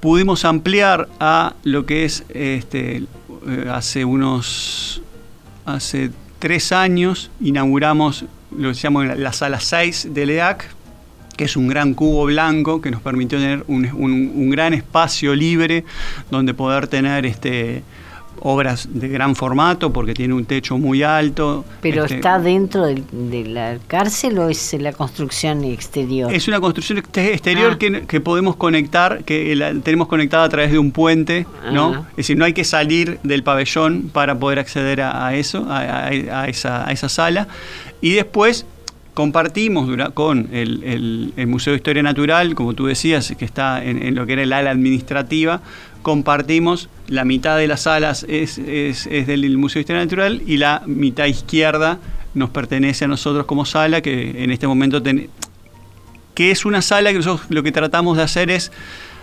pudimos 0.00 0.44
ampliar 0.44 1.08
a 1.20 1.54
lo 1.64 1.86
que 1.86 2.04
es 2.04 2.24
este, 2.28 3.04
eh, 3.46 3.68
hace 3.70 4.04
unos 4.04 5.02
hace 5.64 6.10
tres 6.38 6.72
años 6.72 7.30
inauguramos 7.40 8.24
lo 8.56 8.68
que 8.68 8.74
se 8.74 8.82
llama 8.82 9.04
la 9.04 9.32
sala 9.32 9.60
6 9.60 10.14
del 10.14 10.30
EAC, 10.30 10.64
que 11.36 11.44
es 11.44 11.56
un 11.56 11.68
gran 11.68 11.94
cubo 11.94 12.24
blanco 12.24 12.80
que 12.80 12.90
nos 12.90 13.02
permitió 13.02 13.38
tener 13.38 13.64
un, 13.66 13.84
un 13.84 14.50
gran 14.50 14.72
espacio 14.72 15.34
libre 15.34 15.84
donde 16.30 16.54
poder 16.54 16.88
tener 16.88 17.26
este, 17.26 17.82
obras 18.40 18.88
de 18.92 19.08
gran 19.08 19.34
formato 19.34 19.92
porque 19.92 20.14
tiene 20.14 20.34
un 20.34 20.44
techo 20.44 20.78
muy 20.78 21.02
alto. 21.02 21.64
¿Pero 21.80 22.04
este, 22.04 22.16
está 22.16 22.38
dentro 22.38 22.86
de, 22.86 23.44
la 23.44 23.78
cárcel 23.86 24.38
o 24.38 24.48
es 24.48 24.72
la 24.74 24.92
construcción 24.92 25.64
exterior? 25.64 26.32
Es 26.32 26.48
una 26.48 26.60
construcción 26.60 26.98
exterior 26.98 27.72
ah. 27.74 28.06
que, 28.06 28.20
podemos 28.20 28.56
conectar, 28.56 29.24
que 29.24 29.54
la 29.56 29.74
tenemos 29.74 30.08
conectada 30.08 30.44
a 30.44 30.48
través 30.48 30.70
de 30.72 30.78
un 30.78 30.90
puente, 30.90 31.46
¿no? 31.72 31.94
Ah. 31.94 32.08
Es 32.10 32.16
decir, 32.16 32.36
no 32.36 32.44
hay 32.44 32.52
que 32.52 32.64
salir 32.64 33.18
del 33.22 33.42
pabellón 33.42 34.10
para 34.12 34.38
poder 34.38 34.58
acceder 34.58 35.00
a, 35.02 35.34
eso, 35.34 35.66
a, 35.68 36.10
esa, 36.48 36.90
esa 36.90 37.08
sala. 37.08 37.48
Y 38.00 38.12
después 38.12 38.66
compartimos 39.18 39.90
con 40.14 40.48
el, 40.52 41.32
Museo 41.48 41.72
de 41.72 41.78
Historia 41.78 42.04
Natural, 42.04 42.54
como 42.54 42.74
tú 42.74 42.86
decías, 42.86 43.34
que 43.36 43.44
está 43.44 43.84
en, 43.84 44.00
en, 44.00 44.14
lo 44.14 44.26
que 44.26 44.34
era 44.34 44.44
el 44.44 44.52
ala 44.52 44.70
administrativa, 44.70 45.60
compartimos, 46.02 46.88
la 47.08 47.24
mitad 47.24 47.56
de 47.56 47.66
las 47.66 47.82
salas 47.82 48.24
es, 48.28 48.56
del 48.56 49.58
Museo 49.58 49.80
de 49.80 49.80
Historia 49.80 50.02
Natural 50.02 50.42
y 50.46 50.56
la 50.58 50.82
mitad 50.86 51.26
izquierda 51.26 51.98
nos 52.34 52.50
pertenece 52.50 53.04
a 53.04 53.08
nosotros 53.08 53.46
como 53.46 53.64
sala, 53.64 54.00
que 54.00 54.42
en 54.42 54.50
este 54.50 54.66
momento 54.66 55.02
que 56.34 56.50
es 56.50 56.64
una 56.64 56.82
sala 56.82 57.10
que 57.10 57.16
nosotros 57.16 57.46
lo 57.50 57.62
que 57.62 57.72
tratamos 57.72 58.16
de 58.16 58.22
hacer 58.22 58.50
es 58.50 58.70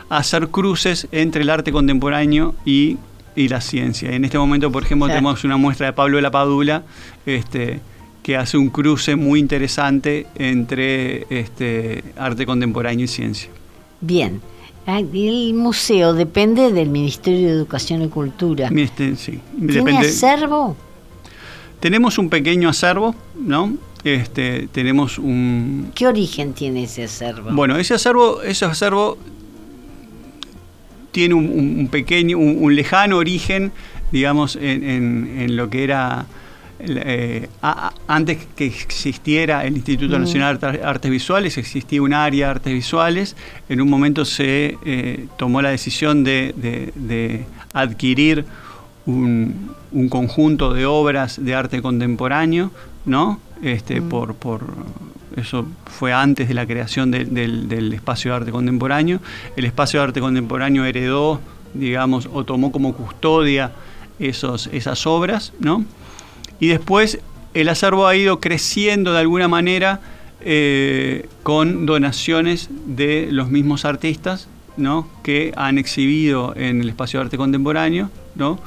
hacer 0.10 0.50
cruces 0.50 1.08
entre 1.12 1.44
el 1.44 1.50
arte 1.50 1.72
contemporáneo 1.72 2.56
y, 2.66 2.98
la 3.36 3.60
ciencia. 3.60 4.12
En 4.14 4.24
este 4.24 4.38
momento, 4.38 4.72
por 4.72 4.84
ejemplo, 4.84 5.08
tenemos 5.08 5.44
una 5.44 5.58
muestra 5.58 5.88
de 5.88 5.94
Pablo 5.94 6.16
de 6.16 6.22
la 6.22 6.32
Padula, 6.32 6.84
este, 7.26 7.82
que 8.24 8.38
hace 8.38 8.58
un 8.58 8.70
cruce 8.70 9.18
muy 9.18 9.42
interesante 9.42 10.26
entre 10.36 11.26
este, 11.30 12.02
arte 12.16 12.46
contemporáneo 12.46 13.04
y 13.04 13.08
ciencia. 13.10 13.50
Bien. 14.00 14.42
El 14.88 15.54
museo 15.56 16.14
depende 16.14 16.72
del 16.72 16.90
Ministerio 16.90 17.48
de 17.48 17.54
Educación 17.54 18.04
y 18.04 18.08
Cultura. 18.08 18.70
sí, 19.18 19.40
¿Tiene 19.68 19.98
acervo? 19.98 20.76
Tenemos 21.80 22.18
un 22.18 22.30
pequeño 22.30 22.70
acervo, 22.70 23.16
¿no? 23.36 23.74
este, 24.06 24.70
tenemos 24.72 25.18
un... 25.18 25.92
¿Qué 25.96 26.08
origen 26.08 26.54
tiene 26.54 26.84
ese 26.84 27.06
acervo? 27.06 27.50
Bueno, 27.52 27.76
ese 27.78 27.96
acervo, 27.96 28.44
ese 28.44 28.66
acervo 28.66 29.18
tiene 31.12 31.34
un, 31.34 31.88
pequeño, 31.90 32.38
un, 32.38 32.76
lejano 32.76 33.18
origen, 33.18 33.72
digamos, 34.12 34.58
en, 34.62 35.56
lo 35.56 35.70
que 35.70 35.84
era 35.84 36.28
eh, 36.80 37.50
antes 38.08 38.48
que 38.56 38.66
existiera 38.66 39.66
el 39.66 39.76
Instituto 39.76 40.20
Nacional 40.20 40.60
de 40.60 40.84
Artes 40.84 41.12
Visuales, 41.12 41.58
existía 41.58 42.02
un 42.02 42.14
área 42.14 42.48
de 42.48 42.52
artes 42.52 42.74
visuales. 42.74 43.36
En 43.70 43.82
un 43.82 43.90
momento 43.90 44.26
se 44.26 44.78
eh, 44.86 45.28
tomó 45.38 45.62
la 45.62 45.70
decisión 45.70 46.24
de, 46.24 47.46
adquirir 47.74 48.46
un, 49.06 49.72
un, 49.92 50.10
conjunto 50.10 50.74
de 50.74 50.86
obras 50.86 51.44
de 51.44 51.54
arte 51.56 51.82
contemporáneo, 51.82 52.72
¿no? 53.06 53.40
este, 53.62 54.02
mm. 54.02 54.10
por, 54.10 54.36
por, 54.36 54.62
eso 55.36 55.66
fue 55.86 56.14
antes 56.14 56.48
de 56.48 56.54
la 56.54 56.66
creación 56.66 57.12
del, 57.12 57.94
espacio 57.94 58.32
de 58.32 58.38
arte 58.38 58.52
contemporáneo. 58.52 59.20
El 59.56 59.66
espacio 59.66 60.00
de 60.00 60.06
arte 60.06 60.22
contemporáneo 60.22 60.86
heredó, 60.86 61.42
digamos, 61.74 62.30
o 62.32 62.44
tomó 62.46 62.72
como 62.72 62.94
custodia 62.94 63.72
esos, 64.18 64.68
esas 64.68 65.06
obras, 65.06 65.52
¿no? 65.60 65.84
Y 66.60 66.68
después 66.68 67.20
el 67.54 67.70
acervo 67.70 68.08
ha 68.08 68.16
ido 68.16 68.40
creciendo 68.40 69.14
de 69.14 69.20
alguna 69.20 69.48
manera 69.48 70.02
eh, 70.42 71.28
con 71.44 71.86
donaciones 71.86 72.70
de 72.86 73.30
los 73.32 73.50
mismos 73.50 73.86
artistas, 73.86 74.48
¿no? 74.78 75.08
Que 75.24 75.54
han 75.56 75.78
exhibido 75.78 76.54
en 76.56 76.82
el 76.82 76.90
espacio 76.90 77.20
de 77.20 77.26
arte 77.26 77.38
contemporáneo, 77.38 78.12
¿no? 78.36 78.60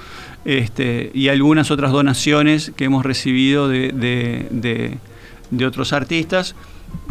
Este, 0.44 1.10
y 1.12 1.28
algunas 1.28 1.70
otras 1.70 1.92
donaciones 1.92 2.72
que 2.74 2.84
hemos 2.84 3.04
recibido 3.04 3.68
de, 3.68 4.98
otros 5.66 5.92
artistas 5.92 6.54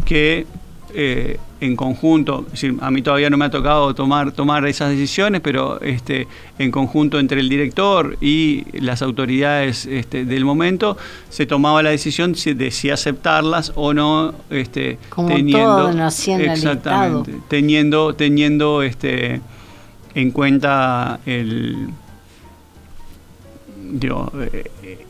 que 0.05 0.47
eh, 0.93 1.39
en 1.59 1.75
conjunto, 1.75 2.45
a 2.81 2.91
mí 2.91 3.01
todavía 3.01 3.29
no 3.29 3.37
me 3.37 3.45
ha 3.45 3.49
tocado 3.49 3.93
tomar, 3.95 4.31
tomar 4.31 4.65
esas 4.67 4.91
decisiones, 4.91 5.41
pero 5.41 5.81
este, 5.81 6.27
en 6.59 6.71
conjunto 6.71 7.19
entre 7.19 7.39
el 7.39 7.49
director 7.49 8.17
y 8.21 8.63
las 8.79 9.01
autoridades 9.01 9.85
este, 9.85 10.23
del 10.25 10.45
momento, 10.45 10.97
se 11.29 11.45
tomaba 11.45 11.81
la 11.81 11.89
decisión 11.89 12.33
de 12.33 12.71
si 12.71 12.89
aceptarlas 12.89 13.71
o 13.75 13.93
no, 13.93 14.33
este, 14.49 14.99
teniendo, 15.27 15.89
exactamente, 15.89 17.33
teniendo, 17.47 18.13
teniendo 18.13 18.83
este, 18.83 19.41
en 20.13 20.31
cuenta 20.31 21.19
el 21.25 21.89
digo, 23.91 24.31
eh, 24.51 25.06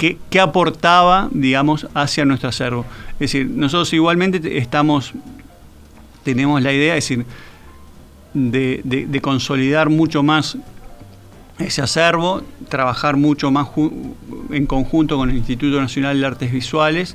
¿qué, 0.00 0.40
aportaba, 0.40 1.28
digamos, 1.30 1.86
hacia 1.94 2.24
nuestro 2.24 2.48
acervo. 2.48 2.86
Es 3.14 3.32
decir, 3.32 3.46
nosotros 3.46 3.92
igualmente 3.92 4.56
estamos, 4.56 5.12
tenemos 6.24 6.62
la 6.62 6.72
idea, 6.72 6.94
decir, 6.94 7.26
de, 8.32 9.20
consolidar 9.22 9.90
mucho 9.90 10.22
más 10.22 10.56
ese 11.58 11.82
acervo, 11.82 12.40
trabajar 12.70 13.16
mucho 13.16 13.50
más 13.50 13.68
en 14.50 14.66
conjunto 14.66 15.18
con 15.18 15.28
el 15.28 15.36
Instituto 15.36 15.78
Nacional 15.78 16.18
de 16.18 16.26
Artes 16.26 16.50
Visuales 16.50 17.14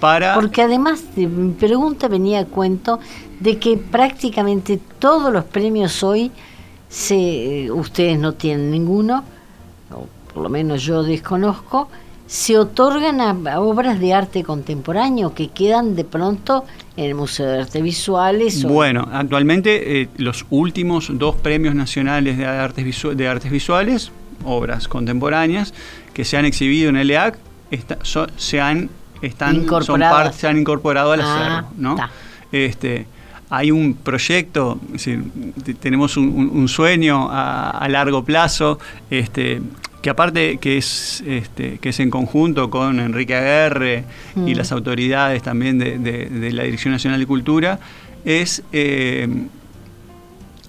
para... 0.00 0.34
Porque 0.34 0.62
además, 0.62 1.04
mi 1.16 1.52
pregunta 1.52 2.08
venía 2.08 2.40
a 2.40 2.44
cuento 2.46 2.98
de 3.40 3.58
que 3.58 3.76
prácticamente 3.76 4.80
todos 4.98 5.30
los 5.30 5.44
premios 5.44 6.02
hoy, 6.02 6.30
se, 6.88 7.70
ustedes 7.70 8.18
no 8.18 8.32
tienen 8.32 8.70
ninguno, 8.70 9.24
por 10.32 10.42
lo 10.42 10.48
menos 10.48 10.82
yo 10.82 11.02
desconozco, 11.02 11.90
se 12.32 12.56
otorgan 12.56 13.20
a, 13.20 13.60
obras 13.60 14.00
de 14.00 14.14
arte 14.14 14.42
contemporáneo 14.42 15.34
que 15.34 15.48
quedan 15.48 15.94
de 15.94 16.04
pronto 16.04 16.64
en 16.96 17.04
el 17.04 17.14
Museo 17.14 17.46
de 17.46 17.60
Arte 17.60 17.82
Visuales. 17.82 18.64
Bueno, 18.64 19.06
actualmente 19.12 20.00
eh, 20.00 20.08
los 20.16 20.46
últimos 20.48 21.10
dos 21.12 21.36
premios 21.36 21.74
nacionales 21.74 22.38
de 22.38 22.46
artes, 22.46 23.02
de 23.14 23.28
artes 23.28 23.52
visuales, 23.52 24.12
obras 24.46 24.88
contemporáneas, 24.88 25.74
que 26.14 26.24
se 26.24 26.38
han 26.38 26.46
exhibido 26.46 26.88
en 26.88 26.96
el 26.96 27.10
EAC, 27.10 27.36
se 28.38 28.60
han 28.62 28.88
están 29.20 29.66
se 30.32 30.46
han 30.48 30.56
incorporado 30.56 31.12
al 31.12 31.20
ah, 31.20 31.34
acervo, 31.34 31.72
¿no? 31.76 31.96
Este, 32.50 33.06
hay 33.50 33.70
un 33.70 33.92
proyecto, 33.92 34.80
tenemos 35.80 36.16
un, 36.16 36.66
sueño 36.66 37.28
a, 37.30 37.72
a, 37.72 37.88
largo 37.90 38.24
plazo, 38.24 38.78
este, 39.10 39.60
que 40.02 40.10
aparte 40.10 40.58
que 40.58 40.76
es, 40.76 41.22
este, 41.26 41.78
que 41.78 41.90
es 41.90 42.00
en 42.00 42.10
conjunto 42.10 42.68
con 42.68 42.98
Enrique 42.98 43.36
Aguerre 43.36 44.04
y 44.34 44.52
mm. 44.52 44.56
las 44.56 44.72
autoridades 44.72 45.42
también 45.42 45.78
de, 45.78 46.50
la 46.52 46.64
Dirección 46.64 46.92
Nacional 46.92 47.20
de 47.20 47.26
Cultura, 47.26 47.78
es 48.24 48.62
eh, 48.72 49.28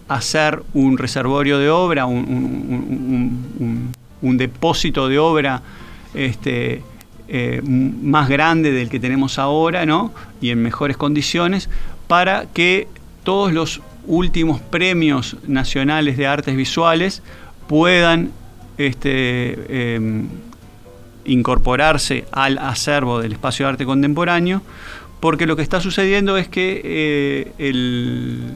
hacer 0.07 0.61
un 0.73 0.97
reservorio 0.99 1.57
de 1.57 1.69
obra, 1.69 2.05
un, 2.05 3.91
depósito 4.21 5.09
de 5.09 5.19
obra 5.19 5.61
este, 6.13 6.83
eh, 7.27 7.61
más 7.63 8.29
grande 8.29 8.71
del 8.71 8.89
que 8.89 8.99
tenemos 8.99 9.39
ahora, 9.39 9.85
¿no? 9.85 10.13
Y 10.41 10.51
en 10.51 10.61
mejores 10.61 10.95
condiciones, 10.95 11.69
para 12.07 12.45
que 12.53 12.87
todos 13.23 13.51
los 13.51 13.81
últimos 14.05 14.61
premios 14.61 15.37
nacionales 15.47 16.17
de 16.17 16.27
artes 16.27 16.55
visuales 16.55 17.23
puedan 17.67 18.31
este, 18.77 19.95
em, 19.95 20.27
incorporarse 21.25 22.25
al 22.31 22.57
acervo 22.57 23.19
del 23.19 23.33
espacio 23.33 23.65
de 23.65 23.71
arte 23.71 23.85
contemporáneo, 23.85 24.61
porque 25.19 25.45
lo 25.45 25.55
que 25.55 25.61
está 25.61 25.79
sucediendo 25.79 26.37
es 26.37 26.47
que 26.47 26.81
eh, 26.83 27.51
el, 27.57 28.53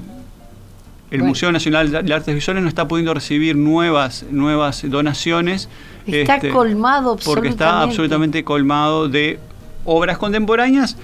el 1.11 1.23
Museo 1.23 1.51
Nacional 1.51 2.05
de 2.05 2.13
Artes 2.13 2.35
Visuales 2.35 2.61
no 2.61 2.69
está 2.69 2.87
pudiendo 2.87 3.13
recibir 3.13 3.55
nuevas, 3.55 4.25
nuevas 4.29 4.83
donaciones. 4.89 5.69
Está 6.05 6.35
este, 6.35 6.49
colmado 6.49 7.17
Porque 7.23 7.47
está 7.47 7.81
absolutamente 7.81 8.43
colmado 8.43 9.07
de 9.07 9.39
obras 9.85 10.17
contemporáneas 10.17 10.97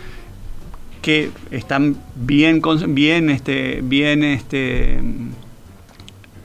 que 1.02 1.32
están 1.52 1.98
bien, 2.16 2.62
bien, 2.88 3.30
este, 3.30 3.82
bien 3.84 4.24
este, 4.24 5.00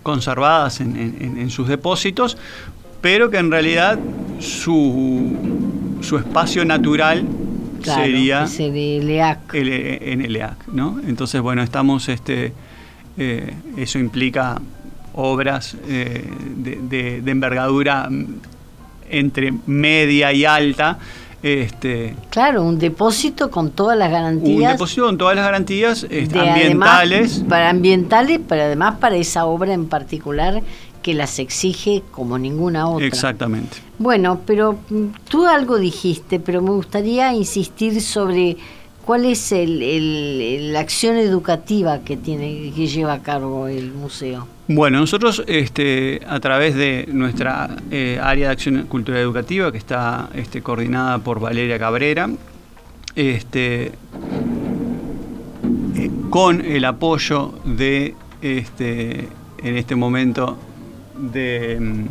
conservadas 0.09 0.81
en, 0.81 1.50
sus 1.50 1.69
depósitos, 1.69 2.38
pero 3.03 3.29
que 3.29 3.37
en 3.37 3.50
realidad 3.50 3.99
su, 4.41 5.37
su 6.00 6.17
espacio 6.17 6.65
natural 6.65 7.27
sería 7.83 8.47
de 8.47 9.00
LEAC. 9.05 9.53
El, 9.53 9.69
en 9.69 10.23
el 10.23 10.35
EAC, 10.35 10.69
¿no? 10.69 10.99
Entonces, 11.07 11.43
bueno, 11.43 11.62
estamos, 11.62 12.09
este, 12.09 12.55
eh, 13.19 13.53
eso 13.77 13.99
implica 13.99 14.59
obras 15.12 15.77
eh, 15.87 16.25
de, 16.57 17.21
de, 17.21 17.31
envergadura 17.31 18.09
entre 19.11 19.53
media 19.67 20.33
y 20.33 20.47
alta, 20.47 20.99
este, 21.42 22.16
claro, 22.30 22.64
un 22.64 22.78
depósito 22.78 23.50
con 23.50 23.71
todas 23.71 23.97
las 23.97 24.11
garantías. 24.11 24.57
Un 24.57 24.73
depósito 24.73 25.07
con 25.07 25.18
todas 25.18 25.37
las 25.37 25.45
garantías 25.45 26.07
este, 26.11 26.38
ambientales. 26.38 27.45
para 27.49 27.71
ambientales, 27.71 28.40
pero 28.49 28.62
además 28.62 28.97
para 28.99 29.16
esa 29.16 29.47
obra 29.47 29.73
en 29.73 29.87
particular 29.87 30.62
que 31.02 31.14
las 31.14 31.38
exige 31.38 32.02
como 32.11 32.38
ninguna 32.38 32.88
otra. 32.88 33.07
Exactamente. 33.07 33.78
Bueno, 33.99 34.40
pero 34.47 34.78
mm, 34.90 35.07
tú 35.28 35.47
algo 35.47 35.78
dijiste, 35.78 36.40
pero 36.40 36.61
me 36.61 36.71
gustaría 36.71 37.33
insistir 37.33 38.00
sobre 38.02 38.57
cuál 39.07 39.25
es 39.25 39.52
el, 39.52 40.73
la 40.73 40.80
acción 40.80 41.16
educativa 41.16 42.00
que 42.00 42.16
tiene 42.16 42.73
que 42.75 42.87
lleva 42.88 43.14
a 43.14 43.23
cabo 43.23 43.68
el 43.68 43.92
museo. 43.92 44.47
Bueno, 44.71 44.99
nosotros 44.99 45.43
este, 45.47 46.21
a 46.29 46.41
través 46.41 46.75
de 46.75 47.09
nuestra 47.11 47.75
eh, 47.91 48.21
área 48.23 48.49
de 48.49 48.53
acción 48.53 48.83
cultural 48.83 49.23
educativa, 49.23 49.73
que 49.73 49.79
está 49.79 50.29
este, 50.35 50.61
coordinada 50.61 51.21
por 51.21 51.41
Valeria 51.41 51.79
Cabrera, 51.79 52.29
este, 53.17 53.93
con 56.29 56.61
el 56.61 56.85
apoyo 56.85 57.55
de, 57.65 58.15
en 58.43 59.77
este 59.77 59.97
momento, 59.97 60.59
de 61.17 62.07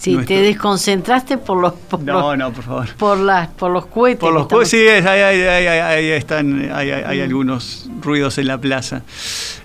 Sí, 0.00 0.16
te 0.26 0.40
desconcentraste 0.40 1.36
por 1.36 1.60
los 1.60 1.74
por 1.74 2.00
no, 2.00 2.34
no, 2.34 2.50
por 2.54 2.64
favor. 2.64 2.88
Por 2.96 3.18
las 3.18 3.48
por 3.48 3.70
los 3.70 3.84
cohetes. 3.84 4.20
Por 4.20 4.32
los 4.32 4.46
cohetes, 4.46 4.70
sí, 4.70 4.78
ahí, 4.78 6.06
están, 6.12 6.72
hay, 6.72 7.18
mm. 7.18 7.22
algunos 7.22 7.90
ruidos 8.00 8.38
en 8.38 8.46
la 8.46 8.56
plaza. 8.56 9.02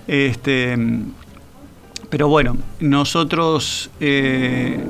Este, 0.06 0.76
pero 2.10 2.28
bueno, 2.28 2.58
nosotros, 2.80 3.88
eh, 3.98 4.84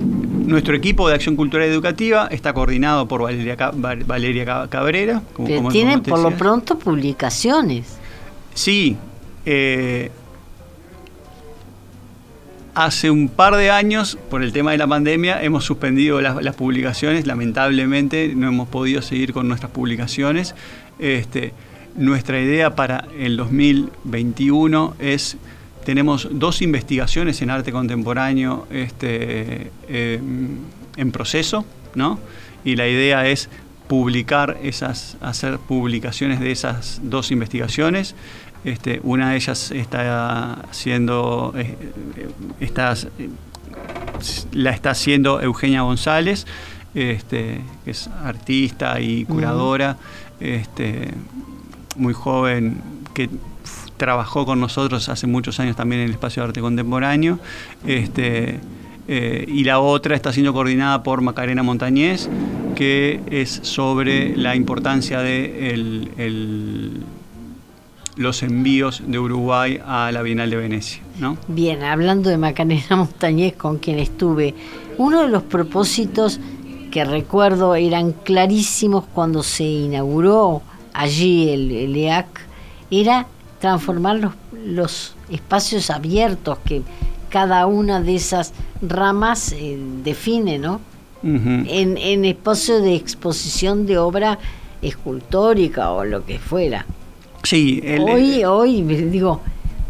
nuestro 0.00 0.74
equipo 0.74 1.08
de 1.08 1.14
acción 1.14 1.36
cultural 1.36 1.68
educativa 1.68 2.26
está 2.32 2.52
coordinado 2.52 3.06
por 3.06 3.22
Valeria, 3.22 3.56
Valeria 3.72 4.66
Cabrera. 4.68 5.22
Como, 5.32 5.70
tienen 5.70 6.02
por 6.02 6.18
lo 6.18 6.32
pronto 6.32 6.76
publicaciones. 6.76 7.98
Sí. 8.52 8.96
Eh, 9.46 10.10
hace 12.74 13.10
un 13.10 13.28
par 13.28 13.56
de 13.56 13.70
años, 13.70 14.18
por 14.30 14.42
el 14.42 14.52
tema 14.52 14.72
de 14.72 14.78
la 14.78 14.86
pandemia, 14.86 15.42
hemos 15.42 15.64
suspendido 15.64 16.20
las, 16.20 16.56
publicaciones. 16.56 17.26
Lamentablemente 17.26 18.32
no 18.34 18.48
hemos 18.48 18.68
podido 18.68 19.02
seguir 19.02 19.32
con 19.32 19.48
nuestras 19.48 19.72
publicaciones. 19.72 20.54
Este, 20.98 21.52
nuestra 21.96 22.40
idea 22.40 22.74
para 22.74 23.06
el 23.18 23.36
2021 23.36 24.96
es, 24.98 25.36
tenemos 25.84 26.28
dos 26.30 26.62
investigaciones 26.62 27.42
en 27.42 27.50
arte 27.50 27.72
contemporáneo 27.72 28.66
este, 28.70 29.70
em, 29.88 30.58
en 30.96 31.12
proceso, 31.12 31.66
¿no? 31.94 32.18
Y 32.64 32.76
la 32.76 32.88
idea 32.88 33.26
es 33.26 33.50
publicar 33.88 34.58
esas, 34.62 35.18
hacer 35.20 35.58
publicaciones 35.58 36.40
de 36.40 36.52
esas 36.52 37.00
dos 37.02 37.30
investigaciones. 37.30 38.14
Este, 38.64 39.00
una 39.02 39.30
de 39.30 39.36
ellas 39.36 39.72
está 39.72 40.54
haciendo, 40.70 41.52
eh, 41.56 41.76
la 44.52 44.70
está 44.70 44.90
haciendo 44.90 45.40
Eugenia 45.40 45.82
González, 45.82 46.46
este, 46.94 47.60
que 47.84 47.90
es 47.90 48.08
artista 48.22 49.00
y 49.00 49.24
curadora, 49.24 49.96
este, 50.38 51.08
muy 51.96 52.14
joven, 52.14 52.80
que 53.14 53.28
trabajó 53.96 54.46
con 54.46 54.60
nosotros 54.60 55.08
hace 55.08 55.26
muchos 55.26 55.58
años 55.58 55.74
también 55.74 56.02
en 56.02 56.08
el 56.08 56.12
espacio 56.12 56.42
de 56.42 56.48
arte 56.48 56.60
contemporáneo. 56.60 57.40
Este, 57.84 58.60
eh, 59.08 59.44
y 59.48 59.64
la 59.64 59.80
otra 59.80 60.14
está 60.14 60.32
siendo 60.32 60.52
coordinada 60.52 61.02
por 61.02 61.20
Macarena 61.20 61.64
Montañez, 61.64 62.28
que 62.76 63.20
es 63.28 63.50
sobre 63.62 64.36
la 64.36 64.54
importancia 64.54 65.20
de 65.20 65.74
el 65.74 67.02
los 68.16 68.42
envíos 68.42 69.02
de 69.06 69.18
Uruguay 69.18 69.80
a 69.84 70.10
la 70.12 70.22
Bienal 70.22 70.50
de 70.50 70.56
Venecia. 70.56 71.02
¿no? 71.18 71.36
Bien, 71.48 71.82
hablando 71.82 72.30
de 72.30 72.38
Macarena 72.38 72.84
Montañez, 72.96 73.54
con 73.54 73.78
quien 73.78 73.98
estuve, 73.98 74.54
uno 74.98 75.22
de 75.22 75.28
los 75.28 75.42
propósitos 75.42 76.38
que 76.90 77.04
recuerdo 77.04 77.74
eran 77.74 78.12
clarísimos 78.12 79.04
cuando 79.14 79.42
se 79.42 79.64
inauguró 79.64 80.62
allí 80.92 81.48
el, 81.48 81.96
EAC, 81.96 82.26
era 82.90 83.26
transformar 83.60 84.16
los, 84.16 84.32
los, 84.66 85.14
espacios 85.30 85.88
abiertos 85.88 86.58
que 86.66 86.82
cada 87.30 87.66
una 87.66 88.02
de 88.02 88.16
esas 88.16 88.52
ramas 88.82 89.52
eh, 89.52 89.78
define, 90.04 90.58
¿no? 90.58 90.80
en, 91.22 91.96
en 91.96 92.24
espacio 92.24 92.80
de 92.80 92.96
exposición 92.96 93.86
de 93.86 93.96
obra 93.96 94.38
escultórica 94.82 95.92
o 95.92 96.04
lo 96.04 96.26
que 96.26 96.38
fuera. 96.38 96.84
Sí, 97.42 97.82
hoy, 98.00 98.44
hoy, 98.44 98.82
digo, 98.82 99.40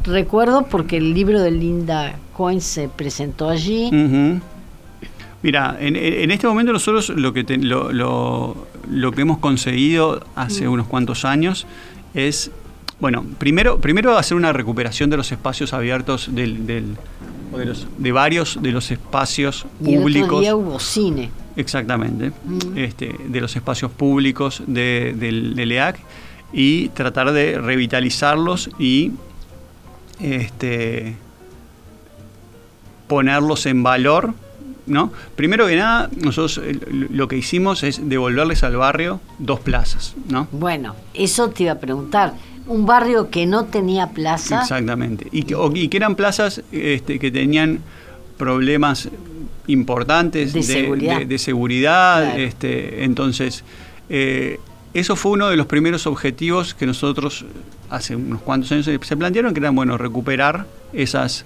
recuerdo 0.04 0.66
porque 0.66 0.96
el 0.96 1.14
libro 1.14 1.40
de 1.40 1.50
Linda 1.50 2.18
Cohen 2.32 2.60
se 2.60 2.88
presentó 2.88 3.48
allí. 3.48 3.90
Mira, 5.42 5.76
en, 5.80 6.30
este 6.30 6.46
momento 6.46 6.72
nosotros 6.72 7.08
lo 7.10 7.32
que, 7.32 7.42
lo, 7.58 7.92
lo, 7.92 9.12
que 9.12 9.22
hemos 9.22 9.38
conseguido 9.38 10.24
hace 10.36 10.66
mm. 10.66 10.72
unos 10.72 10.86
cuantos 10.86 11.24
años 11.24 11.66
es, 12.14 12.52
bueno, 13.00 13.24
primero, 13.38 13.78
primero 13.80 14.16
hacer 14.16 14.36
una 14.36 14.52
recuperación 14.52 15.10
de 15.10 15.16
los 15.16 15.32
espacios 15.32 15.72
abiertos 15.72 16.32
del, 16.32 16.66
del 16.66 16.96
de, 17.56 17.64
los, 17.66 17.88
de, 17.98 18.12
varios 18.12 18.62
de 18.62 18.70
los 18.70 18.90
espacios 18.92 19.66
públicos. 19.82 20.44
Y 20.44 20.52
hubo 20.52 20.78
cine. 20.78 21.30
Exactamente, 21.56 22.30
mm. 22.30 22.78
este, 22.78 23.14
de 23.28 23.40
los 23.40 23.54
espacios 23.56 23.90
públicos 23.90 24.62
de, 24.66 25.14
del, 25.18 25.54
del 25.54 25.72
EAC 25.72 25.98
y 26.52 26.88
tratar 26.90 27.32
de 27.32 27.58
revitalizarlos 27.58 28.70
y 28.78 29.12
este, 30.20 31.16
ponerlos 33.08 33.66
en 33.66 33.82
valor. 33.82 34.34
¿no? 34.86 35.12
Primero 35.36 35.66
que 35.66 35.76
nada, 35.76 36.10
nosotros 36.16 36.60
eh, 36.64 36.78
lo 37.10 37.28
que 37.28 37.36
hicimos 37.36 37.82
es 37.82 38.08
devolverles 38.08 38.62
al 38.64 38.76
barrio 38.76 39.20
dos 39.38 39.60
plazas. 39.60 40.14
¿no? 40.28 40.48
Bueno, 40.52 40.94
eso 41.14 41.50
te 41.50 41.64
iba 41.64 41.72
a 41.72 41.78
preguntar. 41.78 42.34
Un 42.66 42.86
barrio 42.86 43.28
que 43.28 43.44
no 43.44 43.64
tenía 43.64 44.10
plaza. 44.10 44.60
Exactamente. 44.62 45.26
Y 45.32 45.42
que, 45.42 45.90
que 45.90 45.96
eran 45.96 46.14
plazas 46.14 46.62
este, 46.70 47.18
que 47.18 47.30
tenían 47.30 47.80
problemas 48.36 49.08
importantes 49.66 50.52
de, 50.52 50.62
seguridad. 50.62 51.22
De, 51.22 51.38
seguridad 51.38 52.38
este, 52.38 53.04
entonces, 53.04 53.64
eh, 54.08 54.58
eso 54.94 55.16
fue 55.16 55.32
uno 55.32 55.48
de 55.48 55.56
los 55.56 55.66
primeros 55.66 56.06
objetivos 56.06 56.74
que 56.74 56.86
nosotros 56.86 57.44
hace 57.90 58.16
unos 58.16 58.42
cuantos 58.42 58.72
años 58.72 58.84
se 58.84 59.16
plantearon, 59.16 59.54
que 59.54 59.60
eran, 59.60 59.74
bueno, 59.74 59.96
recuperar 59.96 60.66
esas, 60.92 61.44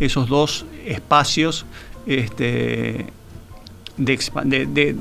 esos 0.00 0.28
dos 0.28 0.66
espacios 0.86 1.66
este, 2.06 3.06
de, 3.96 4.66
de, 4.66 4.96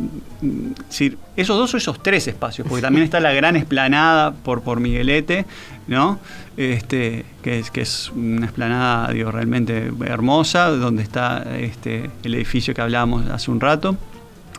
esos 1.35 1.57
dos 1.57 1.73
o 1.73 1.77
esos 1.77 2.01
tres 2.01 2.27
espacios, 2.27 2.67
porque 2.67 2.81
también 2.81 3.03
está 3.03 3.19
la 3.19 3.33
gran 3.33 3.55
esplanada 3.55 4.33
por, 4.33 4.61
por 4.61 4.79
Miguelete, 4.79 5.45
¿no? 5.87 6.19
Este, 6.57 7.25
que, 7.41 7.59
es, 7.59 7.71
que 7.71 7.81
es 7.81 8.09
una 8.11 8.45
esplanada 8.45 9.11
digo, 9.11 9.31
realmente 9.31 9.91
hermosa, 10.05 10.69
donde 10.69 11.03
está 11.03 11.43
este, 11.57 12.09
el 12.23 12.35
edificio 12.35 12.73
que 12.73 12.81
hablábamos 12.81 13.29
hace 13.29 13.51
un 13.51 13.59
rato, 13.59 13.97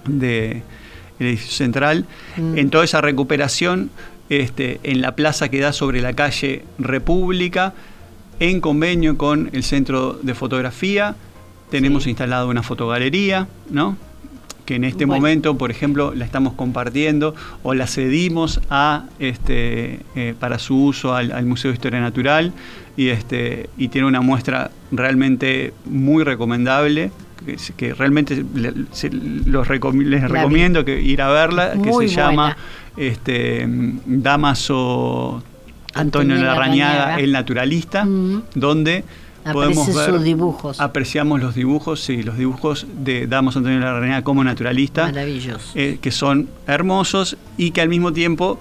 de 0.06 0.62
el 1.18 1.26
edificio 1.26 1.52
central, 1.56 2.06
mm. 2.36 2.58
en 2.58 2.70
toda 2.70 2.84
esa 2.84 3.00
recuperación 3.00 3.90
este, 4.28 4.80
en 4.82 5.00
la 5.00 5.14
plaza 5.14 5.48
que 5.48 5.60
da 5.60 5.72
sobre 5.72 6.00
la 6.00 6.14
calle 6.14 6.64
República, 6.78 7.74
en 8.40 8.60
convenio 8.60 9.16
con 9.16 9.50
el 9.52 9.62
Centro 9.62 10.18
de 10.22 10.34
Fotografía, 10.34 11.14
tenemos 11.70 12.06
instalado 12.06 12.48
una 12.48 12.62
fotogalería, 12.62 13.48
¿no? 13.70 13.96
que 14.66 14.74
en 14.74 14.84
este 14.84 15.06
momento, 15.06 15.56
por 15.56 15.70
ejemplo, 15.70 16.12
la 16.12 16.24
estamos 16.24 16.54
compartiendo 16.54 17.36
o 17.62 17.72
la 17.72 17.86
cedimos 17.86 18.60
a, 18.68 19.04
este, 19.20 20.00
eh, 20.16 20.34
para 20.38 20.58
su 20.58 20.76
uso 20.76 21.14
al, 21.14 21.30
al, 21.30 21.46
Museo 21.46 21.70
de 21.70 21.76
Historia 21.76 22.00
Natural 22.00 22.52
y, 22.96 23.08
este, 23.08 23.70
y 23.78 23.88
tiene 23.88 24.08
una 24.08 24.22
muestra 24.22 24.72
realmente 24.90 25.72
muy 25.84 26.24
recomendable 26.24 27.12
que, 27.76 27.94
realmente 27.94 28.44
los 28.54 29.68
les 29.68 30.30
recomiendo 30.30 30.84
que 30.84 31.00
ir 31.00 31.22
a 31.22 31.28
verla, 31.28 31.72
que 31.82 31.92
se 31.92 32.08
llama 32.08 32.56
este, 32.96 33.66
Damaso 34.06 35.42
Antonio 35.94 36.36
Larrañaga, 36.36 37.18
el 37.20 37.32
naturalista, 37.32 38.04
mm. 38.04 38.42
donde 38.54 39.04
podemos 39.52 39.94
ver, 39.94 40.10
sus 40.10 40.22
dibujos. 40.22 40.80
apreciamos 40.80 41.40
los 41.40 41.54
dibujos, 41.54 42.00
sí, 42.00 42.22
los 42.22 42.36
dibujos 42.36 42.86
de 42.98 43.26
Damaso 43.26 43.58
Antonio 43.58 43.80
Larrañaga 43.80 44.22
como 44.22 44.42
naturalista, 44.44 45.12
eh, 45.74 45.98
que 46.00 46.10
son 46.10 46.48
hermosos 46.66 47.36
y 47.56 47.70
que 47.70 47.80
al 47.80 47.88
mismo 47.88 48.12
tiempo 48.12 48.58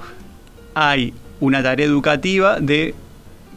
hay 0.74 1.14
una 1.40 1.64
tarea 1.64 1.86
educativa 1.86 2.60
de 2.60 2.94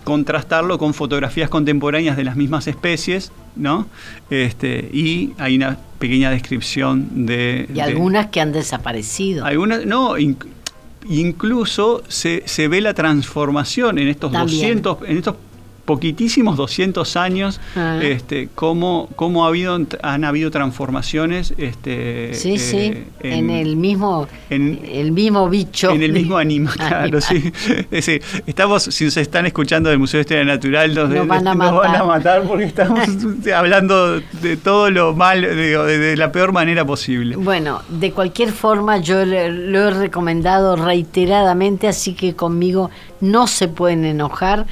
contrastarlo 0.04 0.78
con 0.78 0.94
fotografías 0.94 1.50
contemporáneas 1.50 2.16
de 2.16 2.24
las 2.24 2.36
mismas 2.36 2.66
especies, 2.66 3.30
¿no? 3.58 3.86
Este, 4.30 4.88
y 4.92 5.32
hay 5.38 5.56
una 5.56 5.78
pequeña 5.98 6.30
descripción 6.30 7.26
de... 7.26 7.68
Y 7.74 7.80
algunas 7.80 8.26
que 8.26 8.40
han 8.40 8.52
desaparecido. 8.52 9.44
Algunas, 9.44 9.84
no, 9.84 10.14
incluso 11.08 12.02
se, 12.08 12.42
se, 12.46 12.68
ve 12.68 12.80
la 12.80 12.94
transformación 12.94 13.98
en 13.98 14.08
estos 14.08 14.32
200, 14.32 14.98
en 15.06 15.16
estos 15.18 15.34
poquitísimos 15.88 16.58
200 16.58 17.16
años, 17.16 17.62
ah. 17.74 17.98
este, 18.02 18.50
cómo, 18.54 19.08
cómo 19.16 19.46
ha 19.46 19.48
habido, 19.48 19.80
han 20.02 20.24
habido 20.24 20.50
transformaciones. 20.50 21.54
Este, 21.56 22.34
sí, 22.34 22.58
sí, 22.58 22.76
eh, 22.76 23.06
en, 23.22 23.48
el 23.48 23.76
mismo, 23.76 24.28
en, 24.50 24.82
el 24.84 25.12
mismo 25.12 25.48
bicho. 25.48 25.90
En 25.90 26.02
el 26.02 26.12
mismo 26.12 26.36
animal, 26.36 26.74
claro, 26.76 27.22
sí. 27.22 27.50
estamos, 28.46 28.82
si 28.82 29.10
se 29.10 29.22
están 29.22 29.46
escuchando 29.46 29.88
del 29.88 29.98
Museo 29.98 30.18
de 30.18 30.22
Historia 30.24 30.44
Natural, 30.44 30.94
nos, 30.94 31.26
van, 31.26 31.48
a 31.48 31.54
matar. 32.04 32.42
porque 32.42 32.64
estamos 32.64 33.08
hablando 33.56 34.20
de 34.42 34.58
todo 34.58 34.90
lo 34.90 35.14
mal, 35.14 35.40
de, 35.40 36.14
la 36.18 36.30
peor 36.30 36.52
manera 36.52 36.84
posible. 36.84 37.34
Bueno, 37.36 37.80
de 37.88 38.12
cualquier 38.12 38.52
forma, 38.52 38.98
yo 38.98 39.24
lo 39.24 39.88
he 39.88 39.90
recomendado 39.90 40.76
reiteradamente, 40.76 41.88
así 41.88 42.12
que 42.12 42.36
conmigo 42.36 42.90
no 43.22 43.46
se 43.46 43.68
pueden 43.68 44.04
enojar 44.04 44.66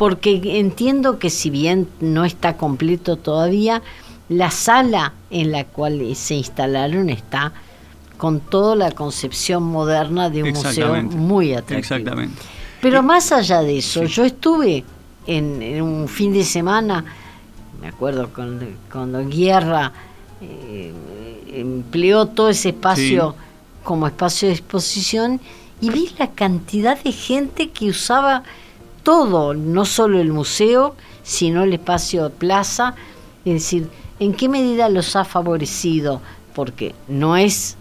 porque 0.00 0.40
entiendo 0.58 1.18
que 1.18 1.28
si 1.28 1.50
bien 1.50 1.86
no 2.00 2.24
está 2.24 2.56
completo 2.56 3.16
todavía, 3.16 3.82
la 4.30 4.50
sala 4.50 5.12
en 5.28 5.52
la 5.52 5.64
cual 5.64 6.16
se 6.16 6.36
instalaron 6.36 7.10
está 7.10 7.52
con 8.16 8.40
toda 8.40 8.76
la 8.76 8.92
concepción 8.92 9.62
moderna 9.62 10.30
de 10.30 10.42
un 10.42 10.52
museo 10.52 11.02
muy 11.02 11.52
atractivo. 11.52 11.80
Exactamente. 11.80 12.40
Pero 12.80 13.02
más 13.02 13.30
allá 13.30 13.60
de 13.60 13.76
eso, 13.76 14.04
yo 14.04 14.24
estuve 14.24 14.84
en, 15.26 15.82
un 15.82 16.08
fin 16.08 16.32
de 16.32 16.44
semana, 16.44 17.04
me 17.78 17.88
acuerdo 17.88 18.30
cuando, 18.32 19.28
Guerra 19.28 19.92
eh, 20.40 20.94
empleó 21.52 22.24
todo 22.24 22.48
ese 22.48 22.70
espacio 22.70 23.34
como 23.84 24.06
espacio 24.06 24.48
de 24.48 24.54
exposición 24.54 25.42
y 25.82 25.90
vi 25.90 26.08
la 26.18 26.30
cantidad 26.30 26.98
de 26.98 27.12
gente 27.12 27.68
que 27.68 27.90
usaba 27.90 28.44
todo, 29.10 29.54
no 29.54 29.84
solo 29.86 30.20
el 30.20 30.30
museo, 30.30 30.94
sino 31.24 31.64
el 31.64 31.72
espacio 31.72 32.30
plaza, 32.30 32.94
Es 33.44 33.54
decir, 33.54 33.88
¿en 34.20 34.34
qué 34.34 34.48
medida 34.48 34.88
los 34.88 35.16
ha 35.16 35.24
favorecido? 35.24 36.22
Porque 36.54 36.94
no 37.08 37.36
es 37.36 37.76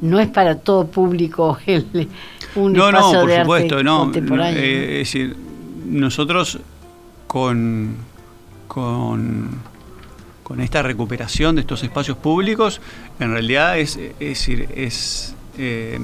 no 0.00 0.20
es 0.20 0.28
para 0.28 0.58
todo 0.58 0.86
público 0.86 1.58
el, 1.66 2.08
un 2.54 2.74
no, 2.74 2.90
espacio 2.90 3.12
no, 3.12 3.20
por 3.22 3.28
de 3.28 3.40
supuesto, 3.40 3.74
arte 3.74 3.84
no. 3.84 3.98
contemporáneo. 3.98 4.60
Eh, 4.62 5.00
es 5.00 5.08
decir, 5.08 5.36
nosotros 5.84 6.60
con, 7.26 7.96
con, 8.68 9.50
con 10.44 10.60
esta 10.60 10.80
recuperación 10.82 11.56
de 11.56 11.62
estos 11.62 11.82
espacios 11.82 12.16
públicos, 12.18 12.80
en 13.18 13.32
realidad 13.32 13.80
es, 13.80 13.98
es 14.20 14.48
es, 14.48 15.34
eh, 15.58 15.98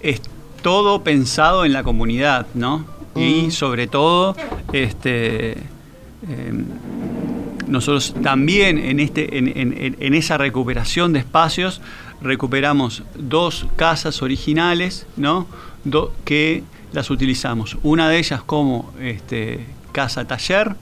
es 0.00 0.22
todo 0.62 1.02
pensado 1.02 1.64
en 1.64 1.72
la 1.72 1.82
comunidad, 1.82 2.46
¿no? 2.54 2.84
Y 3.14 3.46
Mm. 3.46 3.50
sobre 3.50 3.86
todo, 3.88 4.34
este, 4.72 5.52
eh, 5.52 6.52
nosotros 7.66 8.14
también 8.22 8.78
en, 8.78 9.00
este, 9.00 9.38
en, 9.38 9.48
en- 9.48 9.96
en 9.98 10.14
esa 10.14 10.38
recuperación 10.38 11.12
de 11.12 11.20
espacios 11.20 11.80
recuperamos 12.20 13.02
dos 13.14 13.66
casas 13.76 14.22
originales, 14.22 15.06
¿no? 15.16 15.46
Do- 15.84 16.12
que 16.24 16.62
las 16.92 17.10
utilizamos. 17.10 17.76
Una 17.82 18.08
de 18.08 18.18
ellas 18.18 18.42
como 18.42 18.92
este, 19.00 19.66
casa 19.92 20.24
taller, 20.26 20.74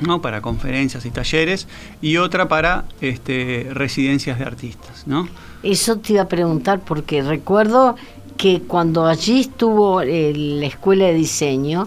¿no? 0.00 0.22
para 0.22 0.40
conferencias 0.40 1.04
y 1.04 1.10
talleres, 1.10 1.66
y 2.00 2.16
otra 2.16 2.48
para 2.48 2.84
este, 3.02 3.68
residencias 3.72 4.38
de 4.38 4.44
artistas. 4.44 5.06
¿no? 5.06 5.28
Eso 5.62 5.96
te 5.98 6.14
iba 6.14 6.22
a 6.22 6.28
preguntar 6.28 6.80
porque 6.80 7.22
recuerdo 7.22 7.96
que 8.40 8.62
cuando 8.62 9.04
allí 9.04 9.40
estuvo 9.40 10.00
eh, 10.00 10.32
la 10.34 10.64
escuela 10.64 11.04
de 11.04 11.12
diseño 11.12 11.86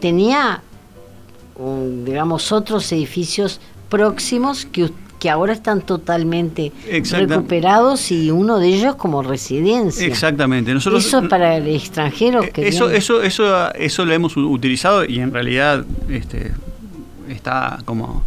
tenía, 0.00 0.60
un, 1.54 2.04
digamos, 2.04 2.50
otros 2.50 2.90
edificios 2.90 3.60
próximos 3.88 4.66
que, 4.66 4.90
que 5.20 5.30
ahora 5.30 5.52
están 5.52 5.82
totalmente 5.82 6.72
recuperados 7.12 8.10
y 8.10 8.32
uno 8.32 8.58
de 8.58 8.66
ellos 8.74 8.96
como 8.96 9.22
residencia. 9.22 10.04
Exactamente. 10.04 10.74
Nosotros, 10.74 11.06
Eso 11.06 11.20
es 11.20 11.28
para 11.28 11.58
el 11.58 11.68
extranjero 11.68 12.42
Eh, 12.42 12.50
que 12.50 12.66
Eso, 12.66 12.86
viene. 12.86 12.98
eso, 12.98 13.22
eso, 13.22 13.72
eso 13.74 14.04
lo 14.04 14.12
hemos 14.12 14.36
utilizado 14.36 15.04
y 15.04 15.20
en 15.20 15.32
realidad 15.32 15.84
este, 16.08 16.50
está 17.28 17.78
como 17.84 18.24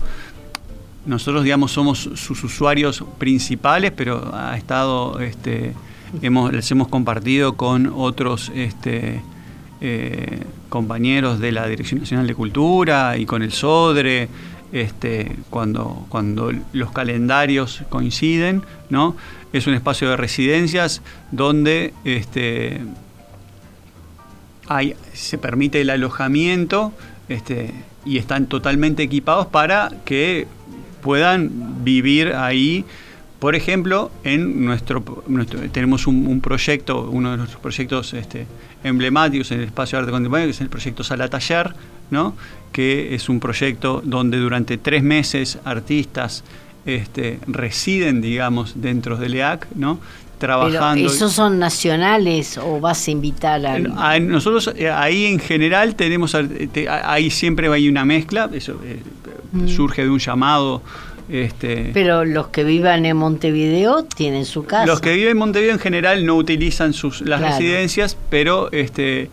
nosotros 1.06 1.43
digamos 1.43 1.71
somos 1.73 2.10
sus 2.15 2.41
usuarios 2.45 3.03
principales, 3.17 3.91
pero 3.93 4.34
ha 4.34 4.58
estado 4.58 5.19
este, 5.19 5.73
hemos, 6.22 6.54
les 6.54 6.70
hemos 6.72 6.88
compartido 6.88 7.56
con 7.56 7.91
otros 7.96 8.52
este, 8.56 9.22
eh, 9.82 10.43
compañeros 10.70 11.39
de 11.39 11.52
la 11.52 11.67
Dirección 11.67 12.00
Nacional 12.02 12.28
de 12.28 12.36
Cultura 12.36 13.17
y 13.17 13.26
con 13.26 13.43
el 13.43 13.52
SODRE, 13.52 14.30
este, 14.72 15.36
cuando, 15.50 16.06
cuando 16.10 16.52
los 16.74 16.91
calendarios 16.91 17.84
coinciden, 17.89 18.63
¿no? 18.89 19.15
Es 19.54 19.65
un 19.67 19.74
espacio 19.74 20.10
de 20.10 20.17
residencias 20.17 21.02
donde 21.32 21.93
este, 22.04 22.82
hay, 24.67 24.96
se 25.13 25.38
permite 25.38 25.82
el 25.82 25.89
alojamiento 25.89 26.91
este, 27.30 27.74
y 28.06 28.17
están 28.17 28.48
totalmente 28.48 29.04
equipados 29.04 29.48
para 29.48 29.91
que 30.06 30.48
puedan 31.02 31.84
vivir 31.84 32.34
ahí. 32.34 32.86
Por 33.39 33.56
ejemplo, 33.56 34.10
en 34.23 34.65
nuestro, 34.65 35.04
nuestro- 35.28 35.60
tenemos 35.69 36.08
un, 36.08 36.26
un 36.28 36.41
proyecto, 36.41 37.08
uno 37.12 37.32
de 37.32 37.38
nuestros 37.38 37.62
proyectos 37.62 38.13
este, 38.13 38.47
emblemáticos 38.84 39.52
en 39.52 39.60
el 39.60 39.65
espacio 39.65 39.97
de 39.97 40.02
arte 40.02 40.12
contemporáneo, 40.12 40.47
que 40.47 40.52
es 40.56 40.62
el 40.62 40.69
proyecto 40.69 41.04
Sala 41.04 41.28
Taller, 41.28 41.73
¿no? 42.10 42.36
que 42.71 43.13
es 43.15 43.30
un 43.30 43.39
proyecto 43.39 44.02
donde 44.04 44.38
durante 44.38 44.78
tres 44.78 45.04
meses 45.04 45.60
artistas 45.65 46.43
este, 46.86 47.39
residen, 47.47 48.21
digamos, 48.21 48.73
dentro 48.82 49.17
del 49.17 49.36
EAC, 49.36 49.67
¿no? 49.76 50.00
Pero 50.39 50.69
trabajando. 50.69 51.08
esos 51.08 51.34
son 51.34 51.58
nacionales 51.60 52.58
o 52.60 52.80
vas 52.80 53.08
a 53.08 53.12
invitar 53.12 53.65
a 53.65 54.19
Nosotros 54.19 54.71
eh, 54.76 54.89
ahí 54.89 55.26
en 55.26 55.39
general 55.39 55.95
tenemos, 55.95 56.36
a- 56.36 56.43
ahí 57.12 57.30
siempre 57.32 57.67
hay 57.73 57.89
una 57.89 58.06
mezcla, 58.06 58.50
eso 58.54 58.80
eh, 58.84 59.00
Mm. 59.52 59.67
surge 59.69 60.04
de 60.04 60.10
un 60.10 60.19
llamado. 60.19 60.82
Este, 61.30 61.92
Pero 61.94 62.24
los 62.24 62.48
que 62.48 62.63
vivan 62.63 63.06
en 63.06 63.18
Montevideo 63.18 64.04
tienen 64.04 64.46
su 64.46 64.63
casa. 64.66 64.86
los 64.86 65.02
que 65.02 65.13
viven 65.13 65.32
en 65.32 65.38
Montevideo 65.38 65.74
en 65.74 65.80
general 65.80 66.26
no 66.26 66.36
utilizan 66.36 66.94
sus, 66.94 67.22
las 67.22 67.40
Claro. 67.42 67.58
residencias, 67.58 68.18
pero 68.30 68.72
este, 68.72 69.30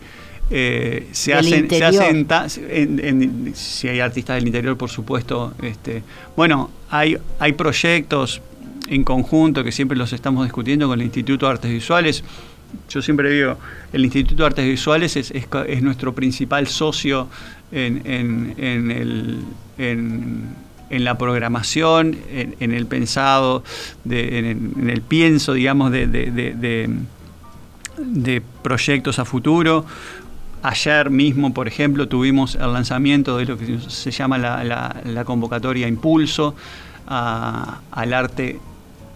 eh, 0.51 1.07
se, 1.13 1.33
hacen, 1.33 1.69
se 1.69 1.83
hacen, 1.85 2.27
en- 2.69 2.99
en- 3.03 3.55
si 3.55 3.87
hay 3.87 3.99
artistas 4.01 4.35
del 4.35 4.47
interior, 4.47 4.77
por 4.77 4.89
supuesto. 4.89 5.53
Este, 5.63 6.03
bueno, 6.35 6.69
hay, 6.89 7.17
hay 7.39 7.53
proyectos 7.53 8.41
en 8.89 9.03
conjunto 9.03 9.63
que 9.63 9.71
siempre 9.71 9.97
los 9.97 10.11
estamos 10.13 10.43
discutiendo 10.45 10.87
con 10.87 10.99
el 10.99 11.05
Instituto 11.05 11.45
de 11.47 11.51
Artes 11.53 11.71
Visuales. 11.71 12.23
Yo 12.89 13.01
siempre 13.01 13.29
digo, 13.31 13.57
el 13.93 14.03
Instituto 14.03 14.43
de 14.43 14.47
Artes 14.47 14.65
Visuales 14.65 15.15
es, 15.15 15.31
es, 15.31 15.47
es 15.67 15.81
nuestro 15.81 16.13
principal 16.13 16.67
socio 16.67 17.29
en, 17.71 18.01
en, 18.05 18.53
en 18.57 18.91
el, 18.91 19.39
en, 19.77 20.43
en 20.89 21.03
la 21.03 21.17
programación, 21.17 22.17
en, 22.29 22.71
el 22.71 22.85
pensado, 22.85 23.63
de, 24.03 24.39
en, 24.39 24.73
en, 24.79 24.89
el, 24.89 25.01
pienso, 25.01 25.53
digamos, 25.53 25.91
de, 25.91 26.07
de, 26.07 26.31
de, 26.31 26.89
de, 27.97 28.41
proyectos 28.61 29.19
a 29.19 29.25
futuro. 29.25 29.85
Ayer 30.61 31.09
mismo, 31.09 31.53
por 31.53 31.67
ejemplo, 31.67 32.07
tuvimos 32.07 32.55
el 32.55 32.73
lanzamiento 32.73 33.37
de 33.37 33.45
lo 33.45 33.57
que 33.57 33.79
se 33.87 34.11
llama 34.11 34.37
la, 34.37 34.63
la, 34.63 34.95
la 35.05 35.23
convocatoria 35.23 35.87
Impulso 35.87 36.55
a, 37.07 37.79
al 37.91 38.13
arte 38.13 38.59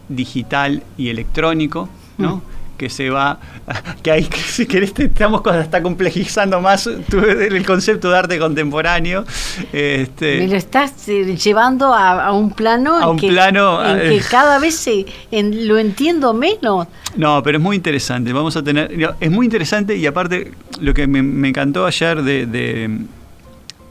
digital 0.08 0.84
y 0.97 1.10
electrónico, 1.10 1.89
¿no? 2.17 2.38
Mm 2.38 2.59
que 2.80 2.89
se 2.89 3.10
va, 3.10 3.39
que 4.02 4.10
ahí, 4.10 4.28
si 4.48 4.65
querés, 4.65 4.94
estamos 4.98 5.46
hasta 5.46 5.84
complejizando 5.84 6.62
más 6.62 6.88
el 6.88 7.65
concepto 7.65 8.10
de 8.10 8.18
arte 8.18 8.39
contemporáneo. 8.39 9.26
Este, 9.74 10.39
Me 10.39 10.48
lo 10.48 10.56
estás 10.56 11.08
eh, 11.10 11.36
llevando 11.36 11.94
a, 11.94 12.26
a 12.26 12.32
un 12.32 12.52
plano 12.52 12.98
a 12.98 13.04
en, 13.04 13.10
un 13.10 13.20
que, 13.20 13.28
plano, 13.28 13.86
en 13.86 14.10
que 14.10 14.22
cada 14.22 14.58
vez 14.60 14.76
se, 14.76 15.06
en, 15.30 15.68
lo 15.68 15.78
entiendo 15.78 16.34
menos. 16.34 16.88
No, 17.18 17.44
pero 17.44 17.58
es 17.58 17.63
muy 17.63 17.76
interesante. 17.76 18.32
Vamos 18.32 18.56
a 18.56 18.63
tener, 18.63 18.89
es 19.20 19.30
muy 19.30 19.46
interesante 19.46 19.98
y 19.98 20.06
aparte 20.06 20.54
lo 20.80 20.94
que 20.94 21.06
me, 21.06 21.22
me 21.22 21.50
encantó 21.50 21.86
ayer 21.86 22.24
de, 22.24 22.46
de, 22.46 22.98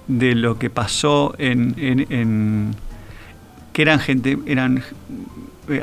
de, 0.07 0.35
lo 0.35 0.59
que 0.59 0.71
pasó 0.71 1.35
en, 1.37 1.75
en, 1.77 2.07
en 2.11 2.75
que 3.75 3.83
eran 3.83 4.01
gente, 4.01 4.39
eran 4.47 4.83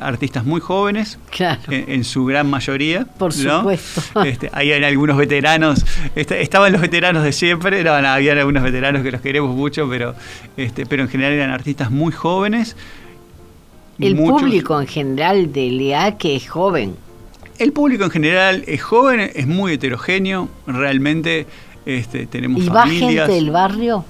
artistas 0.01 0.45
muy 0.45 0.61
jóvenes, 0.61 1.19
claro. 1.29 1.61
en, 1.69 1.91
en, 1.91 2.03
su 2.03 2.25
gran 2.25 2.49
mayoría. 2.49 3.05
Por 3.05 3.33
supuesto. 3.33 4.01
¿no? 4.15 4.23
Este, 4.25 4.49
hay 4.53 4.71
algunos 4.71 5.17
veteranos, 5.17 5.85
este, 6.15 6.41
estaban 6.41 6.71
los 6.71 6.81
veteranos 6.81 7.23
de 7.23 7.31
siempre, 7.31 7.83
no, 7.83 8.01
no, 8.01 8.07
había 8.07 8.33
algunos 8.33 8.63
veteranos 8.63 9.03
que 9.03 9.11
los 9.11 9.21
queremos 9.21 9.55
mucho, 9.55 9.87
pero, 9.89 10.15
este, 10.57 10.85
pero 10.85 11.03
en 11.03 11.09
general 11.09 11.33
eran 11.33 11.51
artistas 11.51 11.91
muy 11.91 12.11
jóvenes. 12.11 12.75
El 13.99 14.15
muchos, 14.15 14.41
público 14.41 14.81
en 14.81 14.87
general 14.87 15.53
de 15.53 15.71
LEA 15.71 16.17
que 16.17 16.35
es 16.35 16.49
joven. 16.49 16.95
El 17.57 17.71
público 17.71 18.03
en 18.03 18.11
general 18.11 18.63
es 18.67 18.81
joven, 18.81 19.31
es 19.33 19.47
muy 19.47 19.73
heterogéneo, 19.73 20.49
realmente 20.67 21.45
este, 21.85 22.25
tenemos 22.25 22.63
¿Y 22.63 22.67
familias. 22.67 23.01
va 23.01 23.27
gente 23.27 23.31
del 23.31 23.51
barrio? 23.51 24.05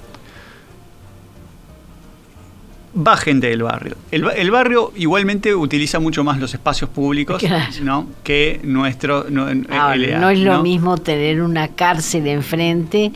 Va 2.94 3.16
gente 3.16 3.48
del 3.48 3.62
barrio. 3.62 3.96
El, 4.10 4.24
el, 4.36 4.50
barrio 4.50 4.92
igualmente 4.96 5.54
utiliza 5.54 5.98
mucho 5.98 6.24
más 6.24 6.38
los 6.38 6.52
espacios 6.54 6.90
públicos 6.90 7.38
claro. 7.38 7.72
¿no? 7.82 8.06
que 8.22 8.60
nuestro. 8.62 9.26
No, 9.28 9.46
Ahora, 9.70 9.96
LA, 9.96 10.18
no 10.18 10.30
es 10.30 10.38
lo 10.40 10.54
¿no? 10.54 10.62
mismo 10.62 10.96
tener 10.98 11.42
una 11.42 11.68
cárcel 11.68 12.26
enfrente 12.26 13.12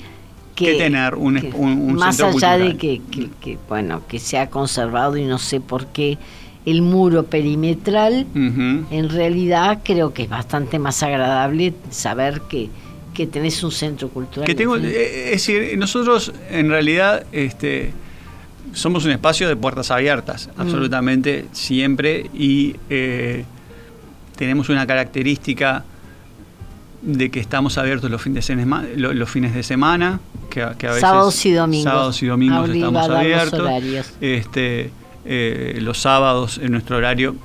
que, 0.54 0.72
que 0.72 0.74
tener 0.74 1.14
un, 1.14 1.40
que, 1.40 1.50
un, 1.54 1.72
un 1.72 1.94
más 1.94 2.20
allá 2.20 2.30
cultural. 2.30 2.78
de 2.78 3.00
que, 3.40 3.59
bueno 3.68 4.02
que 4.09 4.18
se 4.18 4.38
ha 4.38 4.50
conservado 4.50 5.16
y 5.16 5.24
no 5.24 5.38
sé 5.38 5.61
por 5.61 5.87
qué 5.87 6.18
el 6.66 6.83
muro 6.83 7.24
perimetral 7.24 8.26
uh 8.35 8.38
-huh. 8.38 8.85
en 8.90 9.09
realidad 9.09 9.80
creo 9.83 10.12
que 10.12 10.24
es 10.24 10.28
bastante 10.28 10.78
más 10.78 11.02
agradable 11.02 11.72
saber 11.90 12.42
que 12.42 12.68
que 13.14 13.26
tenés 13.26 13.62
un 13.64 13.72
centro 13.72 14.09
cultural 14.11 14.46
que 14.46 14.54
tengo 14.54 14.76
eh, 14.76 15.33
es 15.33 15.46
decir 15.46 15.78
nosotros 15.78 16.33
en 16.50 16.68
realidad 16.68 17.24
este 17.33 17.92
somos 18.73 19.05
un 19.05 19.11
espacio 19.12 19.49
de 19.49 19.57
puertas 19.57 19.90
abiertas, 19.90 20.49
mm. 20.57 20.61
absolutamente 20.61 21.46
siempre, 21.53 22.31
y 22.35 22.77
eh, 22.88 23.44
tenemos 24.37 24.68
una 24.68 24.87
característica 24.87 25.85
de 27.03 27.31
que 27.31 27.40
estamos 27.40 27.79
abiertos 27.79 28.11
los 28.11 28.20
fines 28.20 28.46
de 28.46 28.55
semana, 28.55 28.88
los, 28.96 29.14
los 29.14 29.31
fines 29.31 29.55
de 29.55 29.62
semana 29.62 30.20
que, 30.51 30.66
que, 30.77 30.87
a 30.87 30.90
veces 30.90 31.01
sábados 31.01 31.46
y 31.46 31.53
domingos, 31.53 31.85
sábados 31.85 32.23
y 32.23 32.27
domingos 32.27 32.68
estamos 32.68 33.09
abiertos. 33.09 33.70
Este, 34.20 34.90
eh, 35.25 35.79
los 35.81 35.99
sábados 35.99 36.59
en 36.59 36.73
nuestro 36.73 36.96
horario 36.96 37.37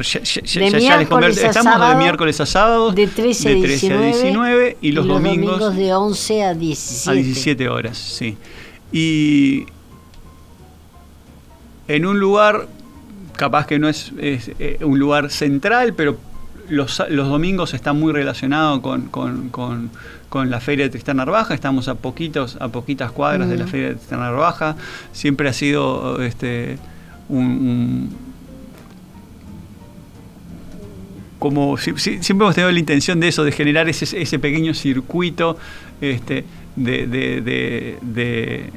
ya, 0.00 0.22
ya, 0.22 0.42
ya, 0.42 0.78
ya 0.78 0.96
les 0.98 1.38
estamos 1.38 1.74
sábado, 1.74 1.90
de 1.90 1.96
miércoles 1.96 2.40
a 2.40 2.46
sábados 2.46 2.94
de 2.94 3.06
13, 3.06 3.54
de 3.54 3.62
13 3.62 3.88
19, 3.88 4.04
a 4.04 4.12
19 4.12 4.76
y 4.80 4.92
los, 4.92 5.04
y 5.04 5.06
los 5.06 5.06
domingos, 5.06 5.58
domingos 5.60 5.76
de 5.76 5.94
11 5.94 6.44
a 6.44 6.54
17 6.54 7.10
a 7.10 7.12
17 7.12 7.68
horas 7.68 7.98
sí 7.98 8.36
y 8.90 9.66
en 11.94 12.06
un 12.06 12.18
lugar, 12.20 12.68
capaz 13.36 13.66
que 13.66 13.78
no 13.78 13.88
es, 13.88 14.12
es, 14.18 14.50
eh, 14.58 14.78
un 14.82 14.98
lugar 14.98 15.30
central, 15.30 15.94
pero 15.94 16.16
los, 16.68 17.02
los 17.10 17.28
domingos 17.28 17.74
está 17.74 17.92
muy 17.92 18.12
relacionado 18.12 18.80
con, 18.82 19.02
con, 19.08 19.48
con, 19.50 19.90
con 20.28 20.48
la 20.50 20.60
Feria 20.60 20.86
de 20.86 20.90
Tristán 20.90 21.18
Narvaja, 21.18 21.54
estamos 21.54 21.88
a 21.88 21.94
poquitos, 21.96 22.56
a 22.60 22.68
poquitas 22.68 23.12
cuadras 23.12 23.48
de 23.48 23.56
la 23.58 23.64
Mm. 23.64 23.68
Feria 23.68 23.88
de 23.88 23.94
Tristán 23.96 24.20
Narvaja, 24.20 24.76
siempre 25.12 25.48
ha 25.48 25.52
sido 25.52 26.22
este 26.22 26.78
un, 27.28 27.44
un- 27.46 28.16
como 31.38 31.76
si- 31.76 31.92
si- 31.96 32.22
siempre 32.22 32.44
hemos 32.46 32.54
tenido 32.54 32.70
la 32.70 32.78
intención 32.78 33.18
de 33.18 33.28
eso, 33.28 33.42
de 33.44 33.52
generar 33.52 33.88
ese, 33.88 34.20
ese 34.20 34.38
pequeño 34.38 34.74
circuito 34.74 35.58
este, 36.00 36.44
de, 36.76 37.06
de, 37.08 38.70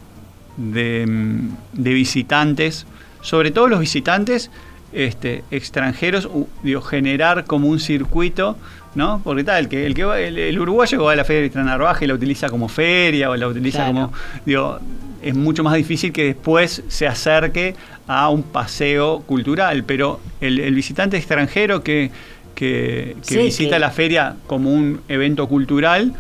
de, 0.58 1.06
mm, 1.08 1.50
de 1.74 1.94
visitantes, 1.94 2.88
sobre 3.26 3.50
todo 3.52 3.68
los 3.68 3.80
visitantes 3.80 4.52
este, 4.94 5.44
extranjeros, 5.52 6.26
u- 6.26 6.48
digo, 6.64 6.82
generar 6.82 7.46
como 7.46 7.68
un 7.68 7.80
circuito, 7.80 8.56
¿no? 8.94 9.20
Porque 9.24 9.44
tal, 9.44 9.64
el 9.64 9.68
que, 9.70 9.86
el, 9.86 9.94
que 9.94 10.04
va- 10.06 10.20
el, 10.20 10.38
el 10.38 10.60
uruguayo 10.60 10.98
que 10.98 11.04
va 11.04 11.12
a 11.12 11.16
la 11.16 11.26
feria 11.26 11.50
de 11.50 11.64
Narvaja 11.64 12.06
y 12.06 12.08
la 12.08 12.14
utiliza 12.14 12.50
como 12.50 12.70
feria 12.70 13.30
o 13.30 13.36
la 13.36 13.48
utiliza 13.48 13.80
Claro. 13.80 13.94
como, 13.94 14.14
digo, 14.46 14.80
es 15.22 15.34
mucho 15.36 15.64
más 15.64 15.74
difícil 15.74 16.14
que 16.14 16.26
después 16.26 16.84
se 16.88 17.08
acerque 17.08 17.76
a 18.08 18.30
un 18.30 18.44
paseo 18.44 19.22
cultural, 19.26 19.84
pero 19.84 20.20
el, 20.40 20.60
el 20.60 20.76
visitante 20.76 21.18
extranjero 21.18 21.84
que, 21.84 22.12
que, 22.54 23.18
que 23.28 23.34
Sí, 23.34 23.38
visita 23.38 23.80
la 23.80 23.90
feria 23.90 24.36
como 24.48 24.72
un 24.72 25.02
evento 25.10 25.48
cultural, 25.50 26.14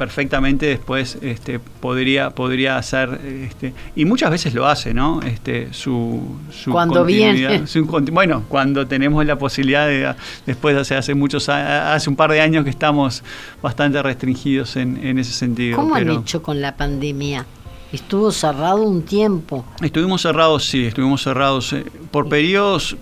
perfectamente 0.00 0.64
después 0.64 1.18
este, 1.20 1.58
podría, 1.58 2.30
podría 2.30 2.78
hacer, 2.78 3.20
este, 3.22 3.74
y 3.94 4.06
muchas 4.06 4.30
veces 4.30 4.54
lo 4.54 4.66
hace, 4.66 4.94
¿no? 4.94 5.20
Este, 5.20 5.74
su, 5.74 6.38
su 6.50 6.70
Cuando 6.70 7.04
viene. 7.04 7.66
su 7.66 7.84
bueno, 8.10 8.44
cuando 8.48 8.86
tenemos 8.86 9.26
la 9.26 9.36
posibilidad 9.36 9.86
de, 9.86 10.14
después 10.46 10.74
hace, 10.74 10.94
hace 10.96 11.14
muchos 11.14 11.50
hace 11.50 12.08
un 12.08 12.16
par 12.16 12.32
de 12.32 12.40
años 12.40 12.64
que 12.64 12.70
estamos 12.70 13.22
bastante 13.60 14.02
restringidos 14.02 14.76
en, 14.76 14.96
en 15.06 15.18
ese 15.18 15.32
sentido. 15.32 15.76
¿Cómo 15.76 15.92
pero- 15.92 16.14
han 16.14 16.20
hecho 16.22 16.42
con 16.42 16.62
la 16.62 16.74
pandemia? 16.74 17.44
Estuvo 17.92 18.32
cerrado 18.32 18.82
un 18.82 19.02
tiempo. 19.02 19.66
Estuvimos 19.82 20.22
cerrados, 20.22 20.64
sí, 20.64 20.86
estuvimos 20.86 21.22
cerrados 21.22 21.74
eh, 21.74 21.84
por 22.10 22.26
periodos 22.26 22.96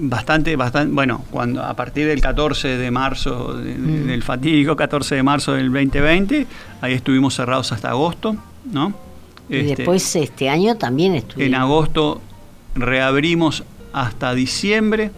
bastante, 0.00 0.54
bastante, 0.56 0.94
bueno, 0.94 1.24
cuando 1.30 1.62
a 1.62 1.74
partir 1.74 2.06
del 2.06 2.20
14 2.20 2.68
de 2.76 2.90
marzo, 2.90 3.54
de- 3.54 3.74
Mm. 3.76 4.06
del 4.06 4.22
fatídico 4.22 4.76
14 4.76 5.14
de 5.16 5.22
marzo 5.22 5.52
del 5.54 5.72
2020, 5.72 6.46
ahí 6.80 6.92
estuvimos 6.94 7.34
cerrados 7.34 7.72
hasta 7.72 7.90
agosto, 7.90 8.36
¿no? 8.70 8.94
Y 9.48 9.56
Este, 9.58 9.76
después 9.76 10.16
este 10.16 10.48
año 10.50 10.76
también 10.76 11.14
estuvimos. 11.14 11.46
en 11.48 11.54
agosto 11.54 12.20
reabrimos 12.74 13.64
hasta 13.92 14.34
diciembre. 14.34 15.10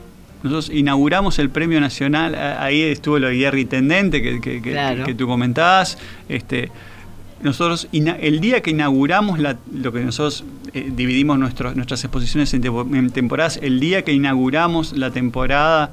Nosotros 0.43 0.71
inauguramos 0.75 1.39
el 1.39 1.51
Premio 1.51 1.81
Nacional, 1.81 2.35
ahí 2.35 2.81
estuvo 2.81 3.19
lo 3.19 3.29
de 3.29 3.35
Guerra 3.35 3.61
Intendente 3.61 4.23
que, 4.23 4.41
que- 4.41 4.63
que- 4.63 5.03
que 5.05 5.15
tú 5.15 5.27
comentabas. 5.27 5.99
Este, 6.29 6.71
nosotros, 7.43 7.89
el 7.93 8.41
día 8.41 8.61
que 8.63 8.71
inauguramos 8.71 9.39
la- 9.39 9.57
lo 9.73 9.93
que 9.93 10.01
nosotros 10.01 10.45
eh, 10.75 10.91
dividimos 10.95 11.39
nuestras 11.39 12.05
exposiciones 12.05 12.53
en, 12.55 12.65
en 12.95 13.11
temporadas, 13.11 13.59
el 13.63 13.81
día 13.81 14.03
que 14.03 14.13
inauguramos 14.13 14.93
la 14.97 15.11
temporada 15.11 15.91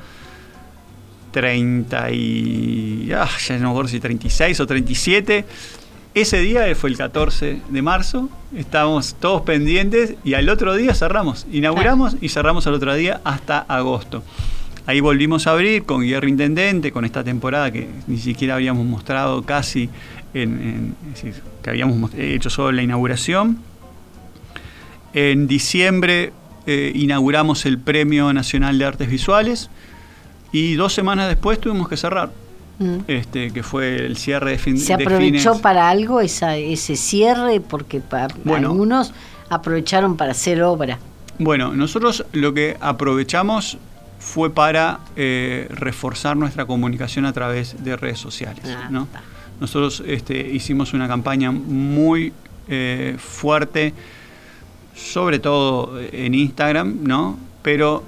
30 1.32 2.12
y. 2.12 3.12
ah, 3.16 3.28
ya 3.48 3.56
no 3.58 3.66
me 3.66 3.70
acuerdo 3.70 3.90
si 3.90 4.00
36 4.00 4.60
o 4.60 4.68
37. 4.68 5.46
Ese 6.14 6.40
día 6.40 6.64
fue 6.76 6.90
el 6.90 6.98
14 6.98 7.62
de 7.70 7.82
marzo, 7.84 8.28
estábamos 8.56 9.16
todos 9.20 9.44
pendientes 9.44 10.16
y 10.24 10.34
al 10.34 10.50
otro 10.50 10.76
día 10.76 10.96
cerramos. 10.96 11.46
Inauguramos 11.52 12.16
y 12.22 12.30
cerramos 12.30 12.66
al 12.66 12.74
otro 12.74 12.96
día 12.96 13.22
hasta 13.24 13.60
agosto. 13.60 14.24
Ahí 14.88 15.00
volvimos 15.00 15.46
a 15.46 15.52
abrir 15.52 15.84
con 15.84 16.02
Guerra 16.02 16.28
Intendente, 16.30 16.92
con 16.92 17.06
esta 17.06 17.24
temporada 17.24 17.72
que 17.72 17.88
ni 18.08 18.18
siquiera 18.18 18.56
habíamos 18.56 18.86
mostrado 18.88 19.44
casi, 19.44 19.90
en, 20.44 20.52
en- 20.62 20.96
es 21.14 21.24
decir, 21.24 21.44
que 21.62 21.70
habíamos 21.70 21.98
mos- 21.98 22.14
hecho 22.16 22.50
solo 22.50 22.72
la 22.72 22.82
inauguración. 22.84 23.58
En 25.14 25.48
diciembre 25.48 26.34
eh, 26.66 26.92
inauguramos 26.96 27.66
el 27.66 27.80
Premio 27.80 28.32
Nacional 28.34 28.78
de 28.78 28.86
Artes 28.86 29.10
Visuales 29.10 29.70
y 30.52 30.74
dos 30.76 30.94
semanas 30.94 31.28
después 31.30 31.60
tuvimos 31.60 31.88
que 31.90 31.98
cerrar, 31.98 32.32
Mm. 32.80 32.98
este, 33.08 33.52
que 33.52 33.64
fue 33.64 33.96
el 34.06 34.18
cierre 34.18 34.52
de 34.52 34.58
fin 34.60 34.78
¿Se 34.78 34.94
aprovechó 34.94 35.60
para 35.62 35.90
algo 35.90 36.22
esa, 36.22 36.58
ese 36.58 36.96
cierre? 36.96 37.60
Porque 37.60 38.02
Bueno. 38.44 38.70
algunos 38.70 39.14
aprovecharon 39.50 40.16
para 40.16 40.32
hacer 40.34 40.62
obra. 40.62 41.00
Bueno, 41.40 41.74
nosotros 41.74 42.24
lo 42.34 42.54
que 42.54 42.78
aprovechamos 42.80 43.80
fue 44.20 44.52
para 44.54 45.00
eh, 45.16 45.68
reforzar 45.72 46.38
nuestra 46.38 46.66
comunicación 46.66 47.26
a 47.26 47.34
través 47.34 47.84
de 47.84 47.96
redes 47.96 48.20
sociales. 48.20 48.64
Ah, 48.68 48.90
¿no? 48.92 49.04
está. 49.04 49.22
Nosotros 49.60 50.04
este, 50.06 50.38
hicimos 50.52 50.94
una 50.94 51.08
campaña 51.08 51.52
muy 51.52 52.32
eh, 52.68 53.16
fuerte, 53.18 53.94
sobre 54.96 55.40
todo 55.40 56.00
en 56.12 56.34
Instagram, 56.34 57.00
¿no? 57.04 57.38
Pero 57.62 58.04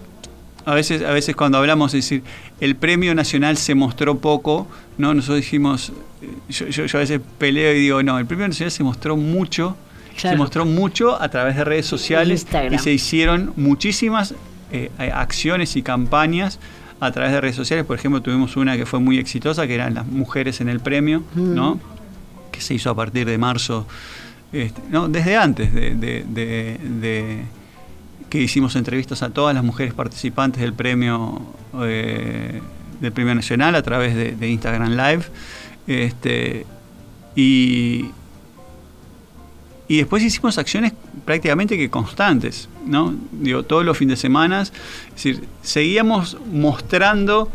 a 0.65 0.73
veces, 0.73 1.01
a 1.03 1.11
veces 1.11 1.35
cuando 1.35 1.57
hablamos, 1.57 1.93
es 1.93 2.03
decir, 2.05 2.23
el 2.59 2.75
premio 2.75 3.13
nacional 3.15 3.57
se 3.57 3.75
mostró 3.75 4.17
poco, 4.17 4.67
¿no? 4.97 5.13
Nosotros 5.13 5.37
dijimos, 5.37 5.91
eh, 6.21 6.27
yo, 6.49 6.67
yo- 6.67 6.85
yo 6.85 6.97
a 6.97 7.01
veces 7.01 7.21
peleo 7.37 7.73
y 7.73 7.79
digo, 7.79 8.03
no, 8.03 8.19
el 8.19 8.25
premio 8.25 8.47
nacional 8.47 8.71
se 8.71 8.83
mostró 8.83 9.15
mucho, 9.17 9.75
se 10.31 10.35
mostró 10.37 10.65
mucho 10.65 11.19
a 11.21 11.29
través 11.29 11.55
de 11.55 11.63
redes 11.63 11.85
sociales 11.85 12.41
Instagram. 12.41 12.73
y 12.73 12.77
se 12.79 12.91
hicieron 12.91 13.53
muchísimas 13.55 14.33
eh, 14.71 14.91
acciones 15.13 15.75
y 15.75 15.81
campañas 15.81 16.59
a 16.99 17.11
través 17.11 17.31
de 17.31 17.41
redes 17.41 17.55
sociales. 17.55 17.85
Por 17.85 17.97
ejemplo, 17.97 18.21
tuvimos 18.21 18.57
una 18.57 18.75
que 18.77 18.85
fue 18.85 18.99
muy 18.99 19.17
exitosa, 19.17 19.65
que 19.67 19.75
eran 19.75 19.93
las 19.93 20.05
mujeres 20.07 20.59
en 20.61 20.69
el 20.69 20.79
premio, 20.79 21.23
Mm. 21.35 21.53
¿no? 21.55 21.79
Que 22.51 22.61
se 22.61 22.73
hizo 22.73 22.89
a 22.89 22.95
partir 22.95 23.25
de 23.25 23.37
marzo, 23.37 23.87
este, 24.51 24.81
no, 24.89 25.07
desde 25.07 25.35
antes 25.37 25.73
de, 25.73 25.95
de- 25.95 26.25
de- 26.27 26.77
de 26.99 27.43
que 28.29 28.41
hicimos 28.41 28.75
entrevistas 28.75 29.23
a 29.23 29.29
todas 29.29 29.55
las 29.55 29.63
mujeres 29.63 29.93
participantes 29.93 30.61
del 30.61 30.73
premio 30.73 31.41
eh, 31.81 32.61
del 33.01 33.11
premio 33.11 33.33
nacional 33.33 33.75
a 33.75 33.81
través 33.81 34.13
de, 34.15 34.33
de 34.35 34.49
Instagram 34.49 34.91
Live. 34.91 35.23
Este, 35.87 36.65
y, 37.35 38.11
y 39.89 39.97
después 39.97 40.23
hicimos 40.23 40.59
acciones 40.59 40.93
prácticamente 41.25 41.75
que 41.75 41.89
constantes, 41.89 42.69
¿no? 42.85 43.15
Digo, 43.31 43.63
todos 43.63 43.83
los 43.83 43.97
fines 43.97 44.19
de 44.19 44.21
semana. 44.21 44.61
Es 44.61 44.71
decir, 45.15 45.43
seguíamos 45.63 46.37
mostrando 46.53 47.49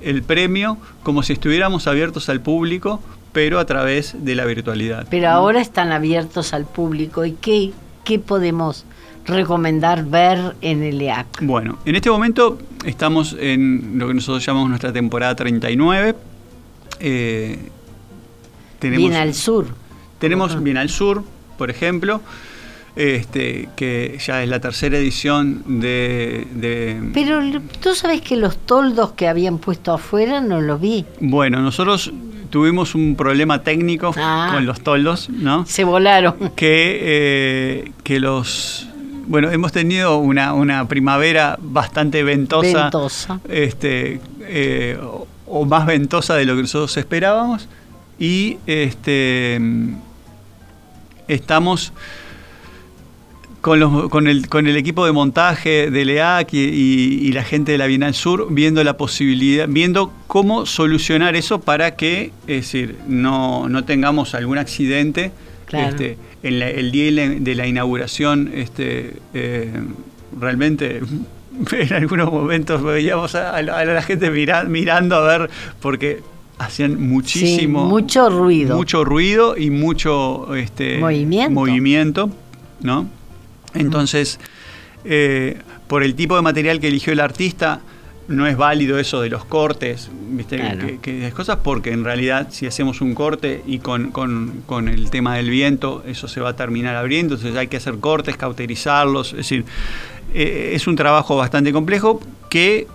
el 0.00 0.22
premio 0.22 0.78
como 1.02 1.22
si 1.22 1.34
estuviéramos 1.34 1.86
abiertos 1.86 2.30
al 2.30 2.40
público, 2.40 3.02
pero 3.32 3.58
a 3.58 3.66
través 3.66 4.16
de 4.24 4.34
la 4.34 4.46
virtualidad. 4.46 5.06
Pero 5.10 5.28
¿no? 5.28 5.34
ahora 5.34 5.60
están 5.60 5.92
abiertos 5.92 6.54
al 6.54 6.64
público. 6.64 7.26
¿Y 7.26 7.32
qué, 7.32 7.72
qué 8.04 8.18
podemos 8.18 8.86
recomendar 9.26 10.06
ver 10.06 10.56
en 10.62 10.82
el 10.82 10.98
EAC? 10.98 11.26
Bueno, 11.42 11.78
en 11.84 11.94
este 11.94 12.08
momento 12.08 12.58
estamos 12.86 13.36
en 13.38 13.98
lo 13.98 14.08
que 14.08 14.14
nosotros 14.14 14.46
llamamos 14.46 14.70
nuestra 14.70 14.94
temporada 14.94 15.36
39. 15.36 16.16
Eh, 17.00 17.68
Bien 18.80 19.12
al 19.12 19.34
sur. 19.34 19.66
Tenemos. 20.18 20.62
Bien 20.62 20.78
al 20.78 20.88
Sur, 20.88 21.22
por 21.58 21.70
ejemplo, 21.70 22.20
este, 22.94 23.68
que 23.76 24.18
ya 24.24 24.42
es 24.42 24.48
la 24.48 24.58
tercera 24.60 24.96
edición 24.96 25.62
de, 25.80 26.46
de- 26.54 27.10
Pero 27.12 27.40
tú 27.82 27.94
sabes 27.94 28.22
que 28.22 28.36
los 28.36 28.56
toldos 28.58 29.12
que 29.12 29.28
habían 29.28 29.58
puesto 29.58 29.92
afuera 29.92 30.40
no 30.40 30.60
los 30.60 30.80
vi. 30.80 31.04
Bueno, 31.20 31.60
nosotros 31.60 32.12
tuvimos 32.48 32.94
un 32.94 33.16
problema 33.16 33.62
técnico 33.62 34.14
Ah. 34.16 34.50
con 34.54 34.64
los 34.64 34.80
toldos, 34.80 35.28
¿no? 35.28 35.66
Se 35.66 35.84
volaron. 35.84 36.52
Que, 36.56 36.98
eh, 37.02 37.92
que 38.02 38.18
los... 38.20 38.88
Bueno, 39.26 39.50
hemos 39.50 39.72
tenido 39.72 40.18
una, 40.18 40.54
una 40.54 40.86
primavera 40.88 41.58
bastante 41.60 42.22
ventosa. 42.22 42.82
Ventosa. 42.84 43.40
Este, 43.48 44.20
eh, 44.42 44.96
o, 45.02 45.26
o 45.48 45.64
más 45.66 45.84
ventosa 45.84 46.34
de 46.36 46.44
lo 46.46 46.54
que 46.54 46.62
nosotros 46.62 46.96
esperábamos. 46.96 47.68
Y 48.18 48.56
este 48.66 49.60
estamos 51.28 51.92
con, 53.60 53.80
los, 53.80 54.08
con, 54.10 54.28
el, 54.28 54.48
con 54.48 54.66
el 54.68 54.76
equipo 54.76 55.04
de 55.06 55.12
montaje 55.12 55.90
de 55.90 56.04
LEAC 56.04 56.52
y, 56.54 56.58
y- 56.58 57.18
y 57.28 57.32
la 57.32 57.42
gente 57.42 57.72
de 57.72 57.78
la 57.78 57.86
Bienal 57.86 58.14
Sur 58.14 58.46
viendo 58.50 58.84
la 58.84 58.96
posibilidad, 58.96 59.66
viendo 59.68 60.12
cómo 60.28 60.66
solucionar 60.66 61.34
eso 61.34 61.60
para 61.60 61.96
que, 61.96 62.30
es 62.46 62.56
decir, 62.62 62.96
no, 63.08 63.68
no 63.68 63.84
tengamos 63.84 64.34
algún 64.34 64.58
accidente. 64.58 65.32
Claro. 65.66 65.88
Este, 65.88 66.16
en 66.44 66.60
la- 66.60 66.70
el 66.70 66.92
día 66.92 67.10
de 67.26 67.54
la- 67.56 67.66
inauguración, 67.66 68.52
este, 68.54 69.14
eh, 69.34 69.72
realmente 70.38 71.00
en 71.72 71.92
algunos 71.92 72.30
momentos 72.30 72.82
veíamos 72.84 73.34
a, 73.34 73.56
a 73.56 73.62
la 73.62 73.78
a 73.80 73.84
la 73.84 74.02
gente 74.02 74.30
mira- 74.30 74.62
mirando 74.64 75.16
a 75.16 75.38
ver, 75.38 75.50
porque 75.80 76.20
hacían 76.58 77.00
muchísimo 77.00 77.84
Sí, 77.84 77.88
mucho 77.88 78.30
ruido. 78.30 78.76
mucho 78.76 79.04
ruido 79.04 79.56
y 79.56 79.70
mucho 79.70 80.54
este, 80.54 80.98
Movimiento. 80.98 81.50
movimiento, 81.50 82.30
¿no? 82.80 83.08
Entonces, 83.74 84.40
eh, 85.04 85.58
por 85.86 86.02
el 86.02 86.14
tipo 86.14 86.36
de 86.36 86.42
material 86.42 86.80
que 86.80 86.88
eligió 86.88 87.12
el 87.12 87.20
artista, 87.20 87.80
no 88.28 88.46
es 88.46 88.56
válido 88.56 88.98
eso 88.98 89.20
de 89.20 89.28
los 89.28 89.44
cortes, 89.44 90.10
¿viste? 90.30 90.56
Que, 90.56 90.98
que, 91.00 91.30
cosas, 91.30 91.58
porque 91.62 91.92
en 91.92 92.04
realidad 92.04 92.48
si 92.50 92.66
hacemos 92.66 93.00
un 93.00 93.14
corte 93.14 93.62
y 93.66 93.78
con, 93.78 94.10
con, 94.10 94.88
el 94.88 95.10
tema 95.10 95.36
del 95.36 95.50
viento, 95.50 96.02
eso 96.06 96.26
se 96.26 96.40
va 96.40 96.50
a 96.50 96.56
terminar 96.56 96.96
abriendo, 96.96 97.34
entonces 97.34 97.56
hay 97.56 97.68
que 97.68 97.76
hacer 97.76 97.98
cortes, 97.98 98.36
cauterizarlos, 98.36 99.30
es 99.30 99.36
decir, 99.36 99.64
eh, 100.34 100.72
es 100.74 100.88
un 100.88 100.96
trabajo 100.96 101.36
bastante 101.36 101.72
complejo 101.72 102.20
que 102.50 102.88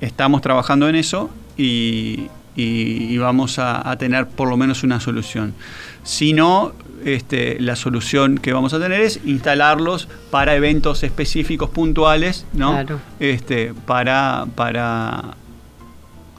estamos 0.00 0.42
trabajando 0.42 0.88
en 0.88 0.94
eso 0.94 1.28
y, 1.56 2.28
y, 2.54 3.16
vamos 3.18 3.58
a, 3.58 3.96
tener 3.98 4.26
por 4.26 4.48
lo 4.48 4.56
menos 4.56 4.82
una 4.82 5.00
solución. 5.00 5.54
Si 6.02 6.32
no, 6.32 6.72
este, 7.04 7.58
la 7.60 7.76
solución 7.76 8.38
que 8.38 8.52
vamos 8.52 8.74
a 8.74 8.80
tener 8.80 9.00
es 9.00 9.20
instalarlos 9.24 10.08
para 10.30 10.54
eventos 10.54 11.02
específicos 11.02 11.70
puntuales, 11.70 12.46
¿no? 12.52 12.78
Este, 13.20 13.72
para, 13.86 14.46
para, 14.54 15.34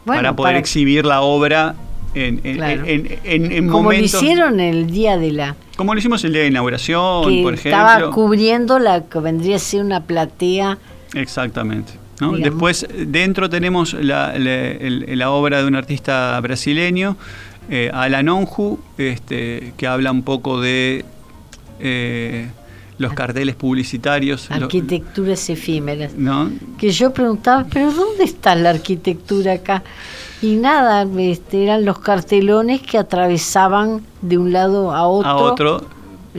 para 0.05 0.35
poder 0.35 0.57
exhibir 0.57 1.05
la 1.05 1.21
obra 1.21 1.75
en, 2.15 2.41
en, 2.43 3.67
Como 3.69 3.91
lo 3.91 3.97
hicieron 3.97 4.59
el 4.59 4.91
día 4.91 5.17
de 5.17 5.31
la... 5.31 5.55
Como 5.75 5.93
lo 5.93 5.99
hicimos 5.99 6.23
el 6.23 6.33
día 6.33 6.43
de 6.43 6.49
inauguración, 6.49 7.23
por 7.41 7.55
ejemplo. 7.55 7.55
Estaba 7.55 8.11
cubriendo 8.11 8.77
la 8.77 9.05
que 9.05 9.19
vendría 9.19 9.55
a 9.55 9.59
ser 9.59 9.81
una 9.81 10.03
platea. 10.03 10.77
Exactamente. 11.15 12.02
Después, 12.19 12.87
dentro 13.07 13.49
tenemos 13.49 13.93
la, 13.93 15.31
obra 15.31 15.61
de 15.61 15.67
un 15.67 15.75
artista 15.75 16.39
brasileño, 16.41 17.17
eh, 17.69 17.89
Alan 17.93 18.29
Onju, 18.29 18.79
este, 18.97 19.73
que 19.77 19.87
habla 19.87 20.11
un 20.11 20.23
poco 20.23 20.61
de 20.61 21.05
eh, 21.79 22.49
los 22.97 23.13
carteles 23.13 23.55
publicitarios. 23.55 24.49
Arquitecturas 24.51 25.49
efímeras. 25.49 26.11
Que 26.77 26.89
yo 26.91 27.13
preguntaba, 27.13 27.65
¿pero 27.71 27.91
dónde 27.91 28.23
está 28.23 28.55
la 28.55 28.71
arquitectura 28.71 29.53
acá? 29.53 29.83
Y 30.41 30.55
nada, 30.57 31.07
este, 31.17 31.63
eran 31.63 31.85
los 31.85 31.99
cartelones 31.99 32.81
que 32.81 32.97
atravesaban 32.97 34.01
de 34.21 34.37
un 34.37 34.51
lado 34.51 34.93
a 34.93 35.07
otro. 35.07 35.29
A 35.29 35.35
otro, 35.37 35.87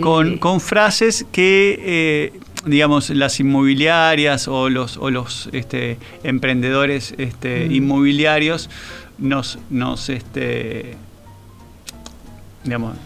con, 0.01 0.39
con 0.39 0.61
frases 0.61 1.25
que 1.33 1.79
eh, 1.81 2.41
digamos, 2.67 3.11
las 3.11 3.41
inmobiliarias 3.41 4.49
o 4.49 4.69
los, 4.69 4.97
o 4.97 5.11
los 5.11 5.49
este, 5.53 5.99
emprendedores 6.23 7.15
este, 7.19 7.69
mm. 7.69 7.73
inmobiliarios 7.73 8.71
nos, 9.19 9.59
nos 9.71 10.09
este, 10.09 10.97
digamos, 12.65 12.97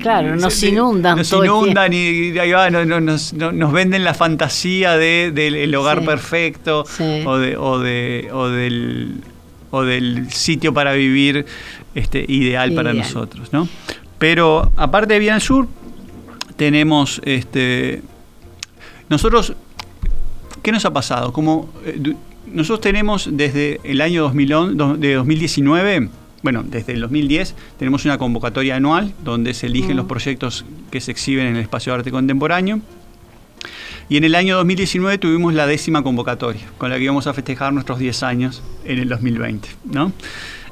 Claro, 0.00 0.36
nos 0.36 0.62
inundan. 0.62 1.18
Nos 1.18 1.32
inundan 1.32 1.92
y, 1.92 2.32
nos, 2.32 3.72
venden 3.72 4.04
la 4.04 4.14
fantasía 4.14 4.96
de, 4.96 5.32
del 5.32 5.74
hogar 5.74 6.04
perfecto 6.04 6.84
O, 7.26 7.38
de, 7.38 7.56
o, 7.56 7.78
de, 7.78 8.28
o, 8.32 8.48
del, 8.48 9.20
o 9.70 9.82
del 9.82 10.30
sitio 10.30 10.72
para 10.72 10.92
vivir 10.92 11.46
este, 11.94 12.24
ideal, 12.26 12.72
para 12.72 12.92
nosotros. 12.92 13.52
¿no? 13.52 13.68
Pero 14.18 14.72
aparte 14.76 15.14
de 15.14 15.20
Bien 15.20 15.40
Sur, 15.40 15.68
tenemos 16.56 17.20
este 17.24 18.02
nosotros 19.08 19.54
¿qué 20.66 20.72
nos 20.72 20.84
ha 20.84 20.92
pasado? 20.92 21.32
Como 21.32 21.68
eh, 21.84 22.14
nosotros 22.52 22.80
tenemos 22.80 23.28
desde 23.30 23.80
el 23.84 24.00
año 24.00 24.22
2011, 24.22 24.98
de 24.98 25.14
2019, 25.14 26.08
bueno, 26.42 26.64
desde 26.66 26.92
el 26.92 27.02
2010 27.02 27.54
tenemos 27.78 28.04
una 28.04 28.18
convocatoria 28.18 28.74
anual 28.74 29.14
donde 29.22 29.54
se 29.54 29.66
eligen 29.66 29.96
los 29.96 30.06
proyectos 30.06 30.64
que 30.90 31.00
se 31.00 31.12
exhiben 31.12 31.46
en 31.46 31.54
el 31.54 31.62
espacio 31.62 31.92
de 31.92 32.00
arte 32.00 32.10
contemporáneo. 32.10 32.80
Y 34.08 34.16
en 34.16 34.24
el 34.24 34.34
año 34.34 34.56
2019 34.56 35.18
tuvimos 35.18 35.54
la 35.54 35.68
décima 35.68 36.02
convocatoria, 36.02 36.62
con 36.78 36.90
la 36.90 36.96
que 36.96 37.04
íbamos 37.04 37.28
a 37.28 37.32
festejar 37.32 37.72
nuestros 37.72 38.00
10 38.00 38.22
años 38.24 38.62
en 38.84 38.98
el 38.98 39.08
2020, 39.08 39.68
¿no? 39.84 40.12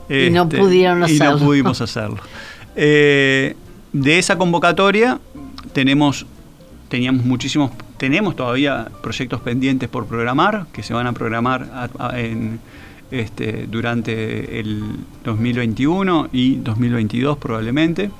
y 0.09 0.31
no 0.31 0.43
este, 0.43 0.59
pudieron 0.59 1.05
hacerlo. 1.05 1.25
Y 1.25 1.41
no 1.41 1.47
pudimos 1.47 1.81
hacerlo. 1.81 2.19
Eh, 2.75 3.55
de 3.93 4.19
esa 4.19 4.37
convocatoria 4.37 5.21
tenemos, 5.75 6.25
teníamos 6.89 7.27
muchísimos, 7.27 7.73
tenemos 7.99 8.35
todavía 8.35 8.89
proyectos 9.03 9.43
pendientes 9.43 9.91
por 9.91 10.07
programar, 10.07 10.67
que 10.73 10.83
se 10.83 10.95
van 10.95 11.07
a 11.07 11.13
programar 11.13 11.91
en, 12.15 12.61
este, 13.11 13.67
durante 13.67 14.59
el 14.59 14.83
2021 15.25 16.31
y 16.33 16.57
2022 16.57 17.37
probablemente. 17.37 18.11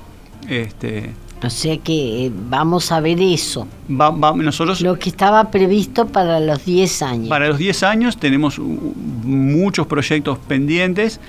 Este, 0.47 1.09
o 1.43 1.49
sea 1.49 1.77
que 1.77 2.25
eh, 2.25 2.31
vamos 2.49 2.91
a 2.91 2.99
ver 2.99 3.19
eso. 3.19 3.67
nosotros, 3.87 4.81
Lo 4.81 4.97
que 4.97 5.09
estaba 5.09 5.51
previsto 5.51 6.07
para 6.07 6.39
los 6.39 6.65
10 6.65 7.01
años. 7.01 7.29
Para 7.29 7.47
los 7.47 7.57
10 7.57 7.83
años 7.83 8.17
tenemos 8.17 8.59
muchos 8.59 9.87
proyectos 9.87 10.37
pendientes 10.39 11.19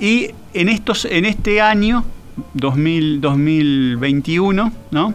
y 0.00 0.30
en, 0.54 0.68
estos, 0.68 1.04
en 1.04 1.24
este 1.24 1.60
año, 1.60 2.04
2000, 2.54 3.20
2021, 3.20 4.72
¿no? 4.90 5.14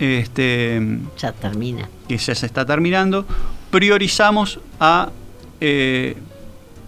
Este, 0.00 0.80
ya 1.18 1.32
termina. 1.32 1.88
que 2.08 2.16
ya 2.16 2.34
se 2.34 2.46
está 2.46 2.64
terminando, 2.64 3.26
priorizamos 3.70 4.58
a, 4.80 5.10
eh, 5.60 6.16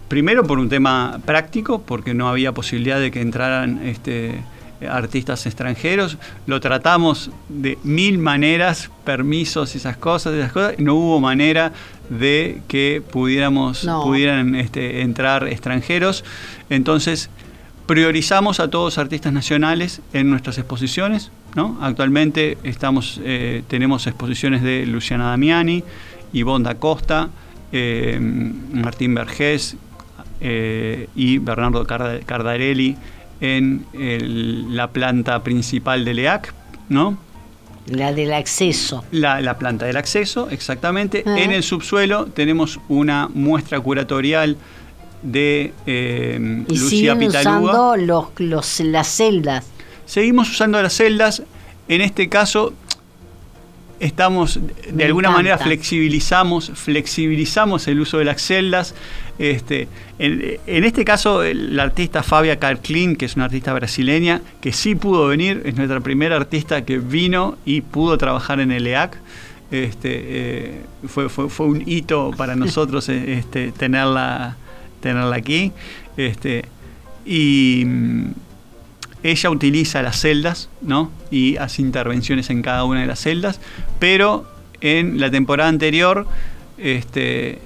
primero 0.08 0.44
por 0.44 0.58
un 0.58 0.68
tema 0.68 1.20
práctico, 1.24 1.82
porque 1.82 2.14
no 2.14 2.28
había 2.28 2.52
posibilidad 2.52 2.98
de 2.98 3.10
que 3.10 3.20
entraran 3.20 3.86
este, 3.86 4.42
artistas 4.88 5.46
extranjeros, 5.46 6.18
lo 6.46 6.60
tratamos 6.60 7.30
de 7.48 7.78
mil 7.84 8.18
maneras, 8.18 8.90
permisos 9.04 9.74
y 9.74 9.78
esas 9.78 9.96
cosas, 9.96 10.34
esas 10.34 10.52
cosas, 10.52 10.78
no 10.78 10.94
hubo 10.94 11.20
manera 11.20 11.72
de 12.08 12.62
que 12.66 13.02
pudiéramos, 13.10 13.86
pudieran 14.02 14.54
este, 14.54 15.02
entrar 15.02 15.46
extranjeros, 15.48 16.24
entonces 16.70 17.30
priorizamos 17.86 18.60
a 18.60 18.68
todos 18.68 18.98
artistas 18.98 19.32
nacionales 19.32 20.00
en 20.12 20.30
nuestras 20.30 20.58
exposiciones, 20.58 21.30
Actualmente 21.80 22.56
estamos, 22.62 23.20
eh, 23.24 23.62
tenemos 23.68 24.06
exposiciones 24.06 24.62
de 24.62 24.86
Luciana 24.86 25.26
Damiani, 25.26 25.84
Ivonne 26.32 26.64
da 26.64 26.76
Costa, 26.76 27.28
eh, 27.72 28.18
Martín 28.20 29.14
Vergés 29.14 29.76
eh, 30.40 31.08
y 31.14 31.38
Bernardo 31.38 31.86
Cardarelli 31.86 32.96
en 33.40 33.84
la 34.74 34.88
planta 34.88 35.42
principal 35.42 36.04
de 36.04 36.14
LEAC, 36.14 36.54
¿no? 36.88 37.18
La 37.86 38.12
del 38.12 38.32
acceso. 38.32 39.04
La, 39.10 39.58
planta 39.58 39.86
del 39.86 39.96
acceso, 39.96 40.48
exactamente. 40.50 41.24
Ah. 41.26 41.36
En 41.38 41.50
el 41.50 41.64
subsuelo 41.64 42.26
tenemos 42.26 42.78
una 42.88 43.28
muestra 43.34 43.80
curatorial 43.80 44.56
de 45.22 45.72
eh, 45.86 46.64
¿Y 46.68 46.78
Lucía 46.78 47.14
siguen 47.14 47.28
usando 47.28 47.96
los, 47.96 48.80
las 48.80 49.08
celdas. 49.08 49.66
Seguimos 50.04 50.50
usando 50.50 50.82
las 50.82 50.94
celdas, 50.94 51.42
en 51.88 52.00
este 52.00 52.28
caso 52.28 52.74
estamos 54.00 54.58
de 54.92 55.04
alguna 55.04 55.30
manera 55.30 55.58
flexibilizamos 55.58 56.72
flexibilizamos 56.74 57.86
el 57.86 58.00
uso 58.00 58.18
de 58.18 58.24
las 58.24 58.42
celdas. 58.42 58.96
Este, 59.38 59.88
en, 60.18 60.84
este 60.84 61.04
caso 61.04 61.42
la 61.44 61.84
artista 61.84 62.22
Fabia 62.22 62.58
Carclin 62.58 63.16
que 63.16 63.26
es 63.26 63.36
una 63.36 63.46
artista 63.46 63.72
brasileña 63.72 64.42
que 64.60 64.72
sí 64.72 64.94
pudo 64.94 65.28
venir 65.28 65.62
es 65.64 65.76
nuestra 65.76 66.00
primera 66.00 66.36
artista 66.36 66.84
que 66.84 66.98
vino 66.98 67.56
y 67.64 67.80
pudo 67.80 68.18
trabajar 68.18 68.60
en 68.60 68.72
el 68.72 68.86
EAC 68.86 69.16
este, 69.70 70.10
eh, 70.12 70.80
fue, 71.06 71.30
fue, 71.30 71.66
un 71.66 71.82
hito 71.86 72.32
para 72.36 72.56
nosotros 72.56 73.08
este, 73.08 73.72
tenerla 73.72 74.56
tenerla 75.02 75.36
aquí 75.36 75.72
este, 76.16 76.64
y 77.26 77.86
ella 79.22 79.50
utiliza 79.50 80.02
las 80.02 80.20
celdas, 80.20 80.68
¿no? 80.80 81.10
Y 81.30 81.56
hace 81.58 81.82
intervenciones 81.82 82.50
en 82.50 82.62
cada 82.62 82.84
una 82.84 83.00
de 83.02 83.06
las 83.06 83.20
celdas, 83.20 83.60
pero 83.98 84.46
en 84.80 85.20
la 85.20 85.30
temporada 85.30 85.68
anterior, 85.68 86.26
este, 86.78 87.58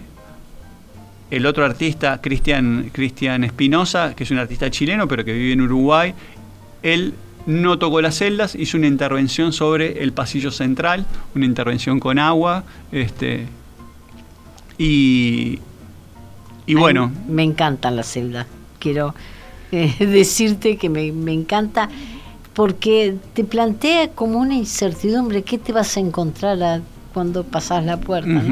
el 1.31 1.47
otro 1.47 1.65
artista, 1.65 2.21
Cristian, 2.21 2.91
Cristian 2.93 3.45
Espinosa, 3.45 4.15
que 4.15 4.25
es 4.25 4.31
un 4.31 4.39
artista 4.39 4.71
chileno, 4.71 5.09
pero 5.09 5.25
que 5.25 5.33
vive 5.33 5.53
en 5.53 5.63
Uruguay, 5.63 6.15
él 6.83 7.15
no 7.47 7.79
tocó 7.79 8.01
las 8.01 8.19
celdas, 8.19 8.55
hizo 8.55 8.77
una 8.77 8.89
intervención 8.89 9.53
sobre 9.53 10.03
el 10.03 10.13
pasillo 10.13 10.51
central, 10.51 11.07
una 11.35 11.47
intervención 11.47 12.01
con 12.01 12.19
agua, 12.19 12.65
este, 12.93 13.47
y, 14.79 15.61
y 16.67 16.75
bueno. 16.75 17.13
Me 17.29 17.43
encantan 17.43 17.97
las 17.97 18.09
celdas. 18.09 18.47
Quiero 18.79 19.15
eh, 19.73 19.95
decirte 19.99 20.77
que 20.77 20.89
me, 20.89 21.07
encanta 21.33 21.89
porque 22.55 23.17
te 23.35 23.45
plantea 23.45 24.11
como 24.11 24.39
una 24.39 24.55
incertidumbre, 24.55 25.43
¿qué 25.43 25.59
te 25.59 25.73
vas 25.73 25.97
a 25.97 26.01
encontrar 26.01 26.81
cuando 27.13 27.45
pasas 27.45 27.85
la 27.85 27.99
puerta? 27.99 28.43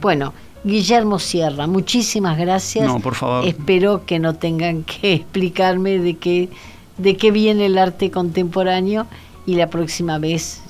Bueno, 0.00 0.34
Guillermo 0.64 1.18
Sierra, 1.18 1.66
muchísimas 1.66 2.36
gracias. 2.36 2.86
No, 2.86 3.00
por 3.00 3.14
favor. 3.14 3.46
Espero 3.46 4.04
que 4.04 4.18
no 4.18 4.34
tengan 4.34 4.82
que 5.00 5.14
explicarme 5.14 5.98
de 5.98 6.16
qué, 6.16 6.50
de 6.98 7.16
qué 7.16 7.30
viene 7.30 7.66
el 7.66 7.78
arte 7.78 8.10
contemporáneo 8.10 9.06
y 9.46 9.54
la 9.54 9.68
próxima 9.70 10.18
vez 10.18 10.60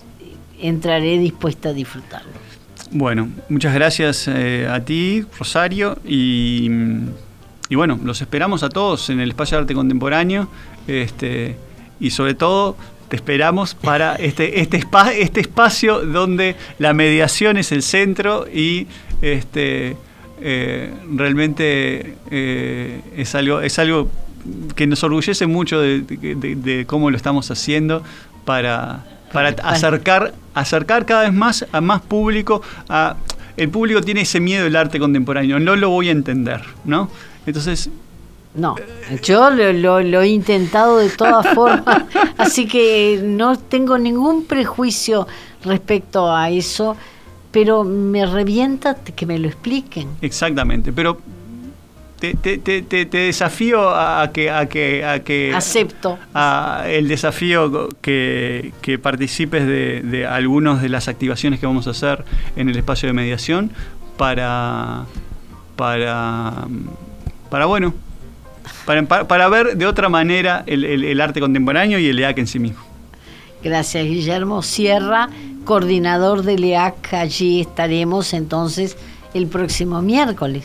entraré 0.60 1.18
dispuesta 1.18 1.70
a 1.70 1.72
disfrutarlo. 1.72 2.37
Bueno, 2.90 3.28
muchas 3.50 3.74
gracias 3.74 4.28
eh, 4.28 4.66
a 4.70 4.82
ti, 4.82 5.22
Rosario, 5.38 5.98
y, 6.06 6.70
y, 7.68 7.74
bueno, 7.74 7.98
los 8.02 8.22
esperamos 8.22 8.62
a 8.62 8.70
todos 8.70 9.10
en 9.10 9.20
el 9.20 9.28
Espacio 9.28 9.58
de 9.58 9.62
Arte 9.62 9.74
Contemporáneo, 9.74 10.48
este, 10.86 11.56
y 12.00 12.10
sobre 12.10 12.34
todo 12.34 12.76
te 13.08 13.16
esperamos 13.16 13.74
para 13.74 14.14
este, 14.16 14.60
este, 14.60 14.82
este 15.18 15.40
espacio 15.40 16.00
donde 16.04 16.56
la 16.78 16.94
mediación 16.94 17.58
es 17.58 17.72
el 17.72 17.82
centro 17.82 18.46
y 18.48 18.86
este, 19.20 19.96
eh, 20.40 20.94
realmente 21.14 22.16
eh, 22.30 23.00
es, 23.16 23.34
algo, 23.34 23.60
es 23.60 23.78
algo 23.78 24.08
que 24.76 24.86
nos 24.86 25.02
orgullece 25.02 25.46
mucho 25.46 25.80
de, 25.80 26.84
cómo 26.86 27.10
lo 27.10 27.16
estamos 27.16 27.50
haciendo 27.50 28.02
para, 28.44 29.04
para 29.32 29.50
acercar, 29.62 30.34
acercar 30.54 31.06
cada 31.06 31.22
vez 31.22 31.32
más 31.32 31.66
a 31.72 31.80
más 31.80 32.00
público. 32.02 32.62
A, 32.88 33.16
el 33.56 33.68
público 33.70 34.00
tiene 34.00 34.20
ese 34.22 34.40
miedo 34.40 34.64
del 34.64 34.76
arte 34.76 34.98
contemporáneo, 34.98 35.58
no 35.58 35.74
lo 35.76 35.90
voy 35.90 36.08
a 36.08 36.12
entender, 36.12 36.62
¿no? 36.84 37.10
Entonces... 37.46 37.90
No, 38.54 38.74
yo 39.22 39.50
lo, 39.50 40.00
lo 40.00 40.22
he 40.22 40.28
intentado 40.28 40.98
de 40.98 41.10
todas 41.10 41.46
formas, 41.54 42.04
así 42.38 42.66
que 42.66 43.20
no 43.22 43.58
tengo 43.58 43.98
ningún 43.98 44.44
prejuicio 44.44 45.28
respecto 45.64 46.34
a 46.34 46.50
eso 46.50 46.96
pero 47.50 47.84
me 47.84 48.26
revienta 48.26 48.94
que 48.94 49.26
me 49.26 49.38
lo 49.38 49.48
expliquen. 49.48 50.08
Exactamente, 50.20 50.92
pero 50.92 51.18
te, 52.18 52.34
te, 52.34 52.58
te, 52.58 52.82
te 52.82 53.18
desafío 53.18 53.90
a 53.90 54.30
que, 54.32 54.50
a 54.50 54.66
que, 54.66 55.04
a 55.04 55.20
que 55.20 55.54
acepto 55.54 56.18
a 56.34 56.84
el 56.86 57.08
desafío 57.08 57.88
que, 58.00 58.72
que 58.80 58.98
participes 58.98 59.66
de, 59.66 60.02
de 60.02 60.26
algunas 60.26 60.82
de 60.82 60.88
las 60.88 61.08
activaciones 61.08 61.60
que 61.60 61.66
vamos 61.66 61.86
a 61.86 61.90
hacer 61.90 62.24
en 62.56 62.68
el 62.68 62.76
espacio 62.76 63.06
de 63.06 63.12
mediación 63.12 63.70
para 64.16 65.04
para 65.76 66.66
para 67.50 67.66
bueno 67.66 67.94
para, 68.84 69.26
para, 69.26 69.48
ver 69.48 69.76
de 69.76 69.86
otra 69.86 70.08
manera 70.08 70.64
el, 70.66 70.84
el, 70.84 71.04
el 71.04 71.20
arte 71.20 71.40
contemporáneo 71.40 71.98
y 71.98 72.08
el 72.08 72.18
EAC 72.18 72.38
en 72.38 72.46
sí 72.46 72.58
mismo. 72.58 72.80
Gracias, 73.62 74.04
Guillermo 74.04 74.62
Sierra 74.62 75.28
coordinador 75.68 76.44
de 76.44 76.58
LEAC. 76.58 77.12
Allí 77.12 77.60
estaremos 77.60 78.32
entonces 78.32 78.96
el 79.34 79.48
próximo 79.48 80.00
miércoles. 80.00 80.64